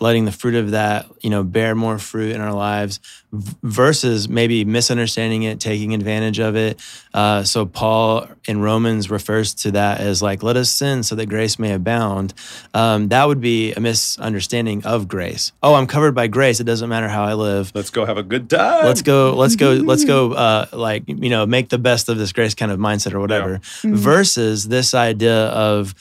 letting 0.00 0.24
the 0.24 0.32
fruit 0.32 0.54
of 0.54 0.72
that, 0.72 1.06
you 1.22 1.30
know, 1.30 1.42
bear 1.42 1.74
more 1.74 1.98
fruit 1.98 2.34
in 2.34 2.40
our 2.40 2.52
lives 2.52 3.00
versus 3.32 4.28
maybe 4.28 4.64
misunderstanding 4.64 5.42
it, 5.42 5.60
taking 5.60 5.94
advantage 5.94 6.38
of 6.38 6.56
it. 6.56 6.80
Uh, 7.12 7.42
so 7.42 7.66
Paul 7.66 8.28
in 8.46 8.60
Romans 8.60 9.10
refers 9.10 9.54
to 9.54 9.72
that 9.72 10.00
as 10.00 10.22
like, 10.22 10.42
let 10.42 10.56
us 10.56 10.70
sin 10.70 11.02
so 11.02 11.14
that 11.14 11.26
grace 11.26 11.58
may 11.58 11.72
abound. 11.72 12.34
Um, 12.74 13.08
that 13.08 13.26
would 13.26 13.40
be 13.40 13.72
a 13.72 13.80
misunderstanding 13.80 14.84
of 14.84 15.08
grace. 15.08 15.52
Oh, 15.62 15.74
I'm 15.74 15.86
covered 15.86 16.14
by 16.14 16.26
grace. 16.26 16.60
It 16.60 16.64
doesn't 16.64 16.88
matter 16.88 17.08
how 17.08 17.24
I 17.24 17.34
live. 17.34 17.72
Let's 17.74 17.90
go 17.90 18.04
have 18.04 18.18
a 18.18 18.22
good 18.22 18.48
time. 18.48 18.84
Let's 18.84 19.02
go. 19.02 19.34
Let's 19.34 19.56
go. 19.56 19.72
Let's 19.74 20.04
go. 20.04 20.32
Uh, 20.32 20.66
like 20.72 21.04
you 21.06 21.30
know, 21.30 21.46
make 21.46 21.68
the 21.68 21.78
best 21.78 22.08
of 22.08 22.18
this 22.18 22.32
grace 22.32 22.54
kind 22.54 22.72
of 22.72 22.78
mindset 22.78 23.12
or 23.12 23.20
whatever. 23.20 23.60
Versus 23.82 24.68
this 24.68 24.94
idea 24.94 25.46
of 25.46 25.94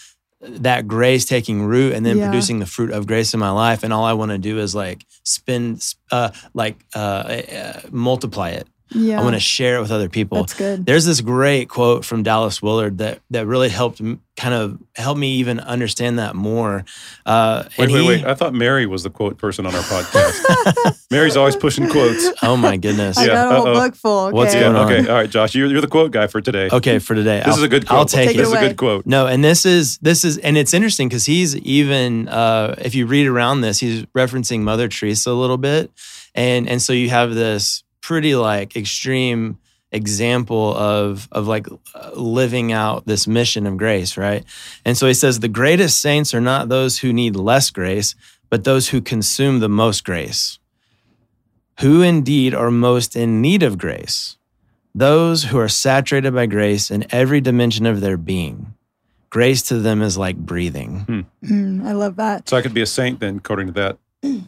that 0.48 0.88
grace 0.88 1.26
taking 1.26 1.64
root 1.64 1.94
and 1.94 2.06
then 2.06 2.18
Yeah. 2.18 2.30
producing 2.30 2.60
the 2.60 2.66
fruit 2.66 2.92
of 2.92 3.08
grace 3.08 3.34
in 3.34 3.40
my 3.40 3.52
life, 3.52 3.84
and 3.84 3.92
all 3.94 4.04
I 4.06 4.14
want 4.14 4.32
to 4.32 4.38
do 4.38 4.60
is 4.60 4.74
like 4.76 5.06
spend, 5.24 5.84
uh, 6.12 6.30
like 6.54 6.78
uh, 6.96 7.00
uh, 7.00 7.82
multiply 7.92 8.50
it. 8.52 8.68
Yeah. 8.92 9.20
I 9.20 9.24
want 9.24 9.36
to 9.36 9.40
share 9.40 9.78
it 9.78 9.82
with 9.82 9.92
other 9.92 10.10
people. 10.10 10.38
That's 10.40 10.54
good. 10.54 10.86
There's 10.86 11.06
this 11.06 11.20
great 11.22 11.70
quote 11.70 12.06
from 12.06 12.22
Dallas 12.24 12.62
Willard 12.62 13.00
that 13.00 13.20
that 13.32 13.48
really 13.48 13.70
helped 13.70 14.00
kind 14.38 14.54
of 14.54 14.78
help 14.96 15.18
me 15.18 15.36
even 15.38 15.60
understand 15.60 16.20
that 16.20 16.36
more. 16.36 16.84
Uh, 17.26 17.64
Wait, 17.80 17.86
and 17.86 17.94
wait, 17.94 18.02
he- 18.02 18.08
wait. 18.08 18.26
I 18.26 18.36
thought 18.36 18.54
Mary 18.54 18.86
was 18.86 19.04
the 19.04 19.10
quote 19.10 19.38
person 19.38 19.66
on 19.66 19.74
our 19.74 19.82
podcast. 19.82 20.98
Mary's 21.12 21.36
always 21.38 21.56
pushing 21.56 21.90
quotes. 21.90 22.30
Oh 22.44 22.58
my 22.58 22.78
goodness. 22.78 23.18
I 23.18 23.26
Yeah, 23.26 23.34
got 23.34 23.52
a 23.52 23.56
whole 23.56 23.68
uh-oh. 23.70 23.74
book 23.74 23.96
full. 23.96 24.26
Okay. 24.28 24.34
What's 24.36 24.54
Yeah, 24.54 24.60
going 24.62 24.76
on? 24.76 24.92
okay. 24.92 25.08
All 25.10 25.16
right, 25.16 25.30
Josh, 25.30 25.56
you're, 25.56 25.68
you're 25.68 25.82
the 25.82 25.88
quote 25.88 26.12
guy 26.12 26.28
for 26.28 26.42
today. 26.42 26.70
Okay, 26.72 27.00
for 27.00 27.16
today. 27.16 27.38
This 27.40 27.48
I'll- 27.48 27.58
is 27.58 27.64
a 27.64 27.68
good 27.70 27.88
quote. 27.88 28.00
I'll 28.00 28.06
take 28.06 28.28
Take 28.28 28.36
it. 28.38 28.40
it 28.42 28.44
This 28.44 28.48
is 28.50 28.54
a 28.54 28.68
good 28.68 28.78
quote. 28.78 29.06
No, 29.06 29.26
and 29.26 29.44
this 29.44 29.66
is 29.66 29.98
this 30.00 30.24
is 30.26 30.38
and 30.40 30.58
it's 30.58 30.74
interesting 30.74 31.08
because 31.08 31.26
he's 31.26 31.56
even 31.58 32.28
uh, 32.28 32.76
if 32.80 32.94
you 32.94 33.08
read 33.08 33.26
around 33.28 33.62
this, 33.62 33.80
he's 33.80 34.04
referencing 34.08 34.62
Mother 34.62 34.88
Teresa 34.90 35.32
a 35.32 35.34
little 35.34 35.58
bit, 35.58 35.92
and 36.36 36.68
and 36.70 36.82
so 36.82 36.92
you 36.92 37.10
have 37.10 37.34
this 37.34 37.84
pretty 38.06 38.36
like 38.36 38.76
extreme 38.76 39.58
example 39.92 40.76
of 40.76 41.28
of 41.32 41.48
like 41.48 41.68
living 42.16 42.72
out 42.72 43.06
this 43.06 43.28
mission 43.28 43.66
of 43.66 43.78
grace, 43.78 44.18
right? 44.18 44.44
And 44.86 44.96
so 44.98 45.08
he 45.08 45.14
says 45.14 45.40
the 45.40 45.48
greatest 45.48 46.02
saints 46.02 46.34
are 46.34 46.42
not 46.42 46.70
those 46.70 47.00
who 47.00 47.12
need 47.14 47.36
less 47.36 47.72
grace, 47.72 48.14
but 48.50 48.64
those 48.64 48.90
who 48.90 49.02
consume 49.02 49.60
the 49.60 49.70
most 49.70 50.04
grace. 50.04 50.60
Who 51.80 52.02
indeed 52.02 52.54
are 52.54 52.72
most 52.72 53.16
in 53.16 53.42
need 53.42 53.64
of 53.64 53.78
grace? 53.78 54.38
Those 54.94 55.46
who 55.46 55.58
are 55.58 55.68
saturated 55.68 56.34
by 56.34 56.46
grace 56.46 56.92
in 56.92 57.06
every 57.10 57.42
dimension 57.42 57.86
of 57.86 58.02
their 58.02 58.18
being. 58.18 58.74
Grace 59.30 59.62
to 59.64 59.80
them 59.80 60.02
is 60.02 60.18
like 60.18 60.38
breathing. 60.38 61.26
Mm, 61.44 61.86
I 61.86 61.92
love 61.92 62.16
that. 62.16 62.48
So 62.48 62.56
I 62.56 62.62
could 62.62 62.74
be 62.74 62.82
a 62.82 62.86
saint 62.86 63.20
then, 63.20 63.38
according 63.38 63.68
to 63.68 63.74
that 63.74 63.98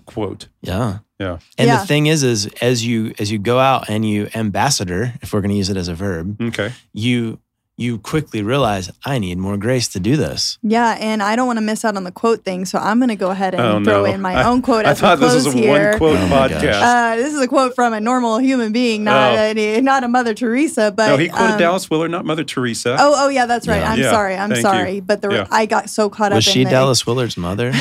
quote. 0.05 0.47
Yeah. 0.61 0.99
Yeah. 1.19 1.37
And 1.57 1.67
Yeah. 1.67 1.79
the 1.81 1.87
thing 1.87 2.05
is, 2.07 2.23
is 2.23 2.47
as 2.61 2.85
you 2.85 3.13
as 3.19 3.31
you 3.31 3.39
go 3.39 3.59
out 3.59 3.89
and 3.89 4.07
you 4.07 4.29
ambassador, 4.35 5.13
if 5.21 5.33
we're 5.33 5.41
going 5.41 5.51
to 5.51 5.57
use 5.57 5.69
it 5.69 5.77
as 5.77 5.87
a 5.87 5.95
verb, 5.95 6.39
Okay. 6.41 6.71
you 6.93 7.39
you 7.79 7.99
quickly 7.99 8.41
realize 8.41 8.89
I 9.05 9.19
need 9.19 9.37
more 9.37 9.55
grace 9.55 9.87
to 9.89 9.99
do 9.99 10.17
this. 10.17 10.57
Yeah, 10.63 10.97
and 10.99 11.21
I 11.21 11.35
don't 11.35 11.45
want 11.45 11.57
to 11.57 11.61
miss 11.61 11.85
out 11.85 11.95
on 11.95 12.05
the 12.05 12.11
quote 12.11 12.43
thing, 12.43 12.65
so 12.65 12.79
I'm 12.79 12.97
going 12.97 13.09
to 13.09 13.15
go 13.15 13.29
ahead 13.29 13.53
and 13.53 13.61
Oh, 13.63 13.83
throw 13.83 13.99
no. 14.05 14.05
in 14.11 14.19
my 14.19 14.33
I- 14.33 14.45
own 14.45 14.63
quote 14.63 14.87
I 14.87 14.91
as 14.93 14.99
thought 14.99 15.19
we 15.19 15.25
this 15.25 15.33
close 15.33 15.45
was 15.45 15.53
a 15.53 15.57
here. 15.59 15.89
one 15.91 15.97
quote 15.99 16.17
Oh 16.17 16.25
podcast. 16.25 16.61
gosh. 16.63 16.81
Uh, 16.83 17.15
this 17.17 17.35
is 17.35 17.39
a 17.39 17.47
quote 17.47 17.75
from 17.75 17.93
a 17.93 17.99
normal 17.99 18.39
human 18.39 18.71
being, 18.71 19.03
not 19.03 19.33
Oh. 19.33 19.37
any, 19.37 19.79
not 19.81 20.03
a 20.03 20.07
Mother 20.07 20.33
Teresa, 20.33 20.91
but 20.91 21.05
no, 21.09 21.17
he 21.17 21.29
quoted 21.29 21.51
um, 21.53 21.59
Dallas 21.59 21.87
Willard, 21.87 22.09
not 22.09 22.25
Mother 22.25 22.43
Teresa. 22.43 22.95
Oh, 22.99 23.13
oh 23.15 23.29
yeah, 23.29 23.45
that's 23.45 23.67
right. 23.67 23.81
Yeah. 23.81 23.91
I'm 23.91 23.99
Yeah, 23.99 24.09
sorry. 24.09 24.35
I'm 24.35 24.49
thank 24.49 24.61
sorry, 24.63 24.95
you. 24.95 25.01
but 25.03 25.21
the 25.21 25.29
Yeah. 25.29 25.47
I 25.51 25.67
got 25.67 25.87
so 25.91 26.09
caught 26.09 26.31
Was 26.31 26.47
up 26.47 26.51
she 26.51 26.61
in 26.61 26.65
the, 26.65 26.71
Dallas 26.71 27.05
Willard's 27.05 27.37
mother? 27.37 27.71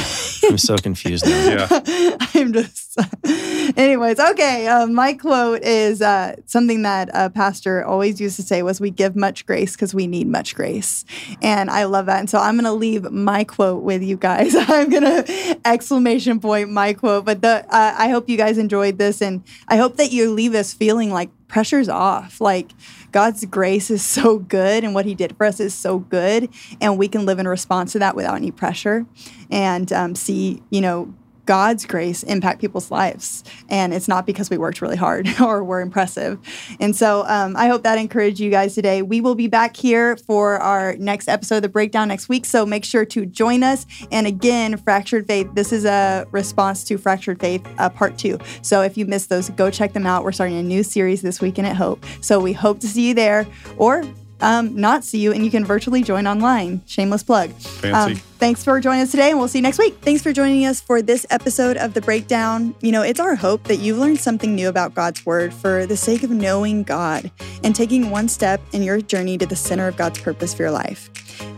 I'm 0.44 0.58
so 0.58 0.76
confused 0.76 1.24
now. 1.26 1.68
yeah. 1.86 2.16
I'm 2.34 2.52
just. 2.52 2.85
Anyways, 3.76 4.18
okay. 4.18 4.66
Uh, 4.68 4.86
my 4.86 5.12
quote 5.12 5.62
is 5.62 6.00
uh, 6.00 6.36
something 6.46 6.82
that 6.82 7.10
a 7.12 7.28
pastor 7.28 7.84
always 7.84 8.20
used 8.20 8.36
to 8.36 8.42
say 8.42 8.62
was, 8.62 8.80
"We 8.80 8.90
give 8.90 9.16
much 9.16 9.44
grace 9.44 9.74
because 9.74 9.94
we 9.94 10.06
need 10.06 10.28
much 10.28 10.54
grace," 10.54 11.04
and 11.42 11.70
I 11.70 11.84
love 11.84 12.06
that. 12.06 12.20
And 12.20 12.30
so 12.30 12.38
I'm 12.38 12.54
going 12.54 12.64
to 12.64 12.72
leave 12.72 13.10
my 13.10 13.44
quote 13.44 13.82
with 13.82 14.02
you 14.02 14.16
guys. 14.16 14.54
I'm 14.58 14.88
going 14.88 15.02
to 15.02 15.60
exclamation 15.64 16.40
point 16.40 16.70
my 16.70 16.92
quote. 16.94 17.24
But 17.24 17.42
the 17.42 17.66
uh, 17.68 17.94
I 17.98 18.08
hope 18.08 18.28
you 18.28 18.36
guys 18.36 18.58
enjoyed 18.58 18.98
this, 18.98 19.20
and 19.20 19.42
I 19.68 19.76
hope 19.76 19.96
that 19.96 20.12
you 20.12 20.32
leave 20.32 20.54
us 20.54 20.72
feeling 20.72 21.10
like 21.12 21.30
pressure's 21.48 21.88
off. 21.88 22.40
Like 22.40 22.72
God's 23.12 23.44
grace 23.44 23.90
is 23.90 24.04
so 24.04 24.38
good, 24.38 24.84
and 24.84 24.94
what 24.94 25.04
He 25.04 25.14
did 25.14 25.36
for 25.36 25.44
us 25.46 25.60
is 25.60 25.74
so 25.74 25.98
good, 25.98 26.48
and 26.80 26.98
we 26.98 27.08
can 27.08 27.26
live 27.26 27.38
in 27.38 27.48
response 27.48 27.92
to 27.92 27.98
that 27.98 28.16
without 28.16 28.36
any 28.36 28.50
pressure, 28.50 29.06
and 29.50 29.92
um, 29.92 30.14
see, 30.14 30.62
you 30.70 30.80
know. 30.80 31.14
God's 31.46 31.86
grace 31.86 32.22
impact 32.24 32.60
people's 32.60 32.90
lives. 32.90 33.44
And 33.68 33.94
it's 33.94 34.08
not 34.08 34.26
because 34.26 34.50
we 34.50 34.58
worked 34.58 34.82
really 34.82 34.96
hard 34.96 35.28
or 35.40 35.64
we're 35.64 35.80
impressive. 35.80 36.38
And 36.80 36.94
so 36.94 37.24
um, 37.26 37.56
I 37.56 37.68
hope 37.68 37.82
that 37.84 37.98
encouraged 37.98 38.40
you 38.40 38.50
guys 38.50 38.74
today. 38.74 39.02
We 39.02 39.20
will 39.20 39.34
be 39.34 39.46
back 39.46 39.76
here 39.76 40.16
for 40.16 40.58
our 40.58 40.96
next 40.96 41.28
episode 41.28 41.56
of 41.56 41.62
The 41.62 41.68
Breakdown 41.68 42.08
next 42.08 42.28
week. 42.28 42.44
So 42.44 42.66
make 42.66 42.84
sure 42.84 43.04
to 43.06 43.24
join 43.24 43.62
us. 43.62 43.86
And 44.10 44.26
again, 44.26 44.76
Fractured 44.76 45.26
Faith, 45.26 45.48
this 45.54 45.72
is 45.72 45.84
a 45.84 46.26
response 46.32 46.84
to 46.84 46.98
Fractured 46.98 47.40
Faith 47.40 47.66
uh, 47.78 47.88
part 47.88 48.18
two. 48.18 48.38
So 48.62 48.82
if 48.82 48.96
you 48.96 49.06
missed 49.06 49.28
those, 49.28 49.50
go 49.50 49.70
check 49.70 49.92
them 49.92 50.06
out. 50.06 50.24
We're 50.24 50.32
starting 50.32 50.58
a 50.58 50.62
new 50.62 50.82
series 50.82 51.22
this 51.22 51.40
weekend 51.40 51.68
at 51.68 51.76
Hope. 51.76 52.04
So 52.20 52.40
we 52.40 52.52
hope 52.52 52.80
to 52.80 52.88
see 52.88 53.08
you 53.08 53.14
there 53.14 53.46
or 53.76 54.02
um, 54.40 54.76
not 54.76 55.04
see 55.04 55.18
you, 55.18 55.32
and 55.32 55.44
you 55.44 55.50
can 55.50 55.64
virtually 55.64 56.02
join 56.02 56.26
online. 56.26 56.82
Shameless 56.86 57.22
plug. 57.22 57.50
Fancy. 57.50 58.12
Um, 58.12 58.18
thanks 58.38 58.62
for 58.62 58.78
joining 58.80 59.02
us 59.02 59.10
today, 59.10 59.30
and 59.30 59.38
we'll 59.38 59.48
see 59.48 59.58
you 59.58 59.62
next 59.62 59.78
week. 59.78 59.96
Thanks 60.02 60.22
for 60.22 60.32
joining 60.32 60.66
us 60.66 60.80
for 60.80 61.00
this 61.02 61.24
episode 61.30 61.76
of 61.76 61.94
The 61.94 62.00
Breakdown. 62.00 62.74
You 62.80 62.92
know, 62.92 63.02
it's 63.02 63.20
our 63.20 63.34
hope 63.34 63.64
that 63.64 63.76
you've 63.76 63.98
learned 63.98 64.20
something 64.20 64.54
new 64.54 64.68
about 64.68 64.94
God's 64.94 65.24
Word 65.24 65.54
for 65.54 65.86
the 65.86 65.96
sake 65.96 66.22
of 66.22 66.30
knowing 66.30 66.82
God 66.82 67.30
and 67.64 67.74
taking 67.74 68.10
one 68.10 68.28
step 68.28 68.60
in 68.72 68.82
your 68.82 69.00
journey 69.00 69.38
to 69.38 69.46
the 69.46 69.56
center 69.56 69.88
of 69.88 69.96
God's 69.96 70.20
purpose 70.20 70.52
for 70.54 70.62
your 70.64 70.72
life. 70.72 71.10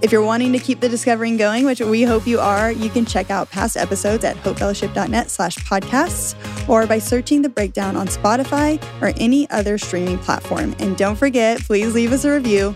If 0.03 0.12
you're 0.12 0.23
wanting 0.23 0.53
to 0.53 0.59
keep 0.59 0.81
the 0.81 0.88
discovering 0.88 1.37
going, 1.37 1.64
which 1.64 1.81
we 1.81 2.03
hope 2.03 2.27
you 2.27 2.41
are, 2.41 2.71
you 2.71 2.91
can 2.91 3.05
check 3.05 3.31
out 3.31 3.51
past 3.51 3.77
episodes 3.77 4.25
at 4.25 4.37
hopefellowship.net 4.37 5.31
slash 5.31 5.57
podcasts 5.59 6.35
or 6.69 6.87
by 6.87 6.99
searching 6.99 7.43
The 7.43 7.49
Breakdown 7.49 7.97
on 7.97 8.07
Spotify 8.09 8.83
or 9.03 9.12
any 9.17 9.49
other 9.51 9.79
streaming 9.79 10.19
platform. 10.19 10.75
And 10.79 10.97
don't 10.97 11.17
forget, 11.17 11.61
please 11.61 11.95
leave 11.95 12.12
us 12.12 12.25
a 12.25 12.33
review. 12.33 12.75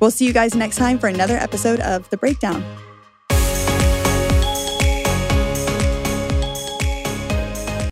We'll 0.00 0.10
see 0.10 0.26
you 0.26 0.32
guys 0.32 0.54
next 0.54 0.76
time 0.76 0.98
for 0.98 1.08
another 1.08 1.36
episode 1.36 1.80
of 1.80 2.08
The 2.10 2.16
Breakdown. 2.16 2.64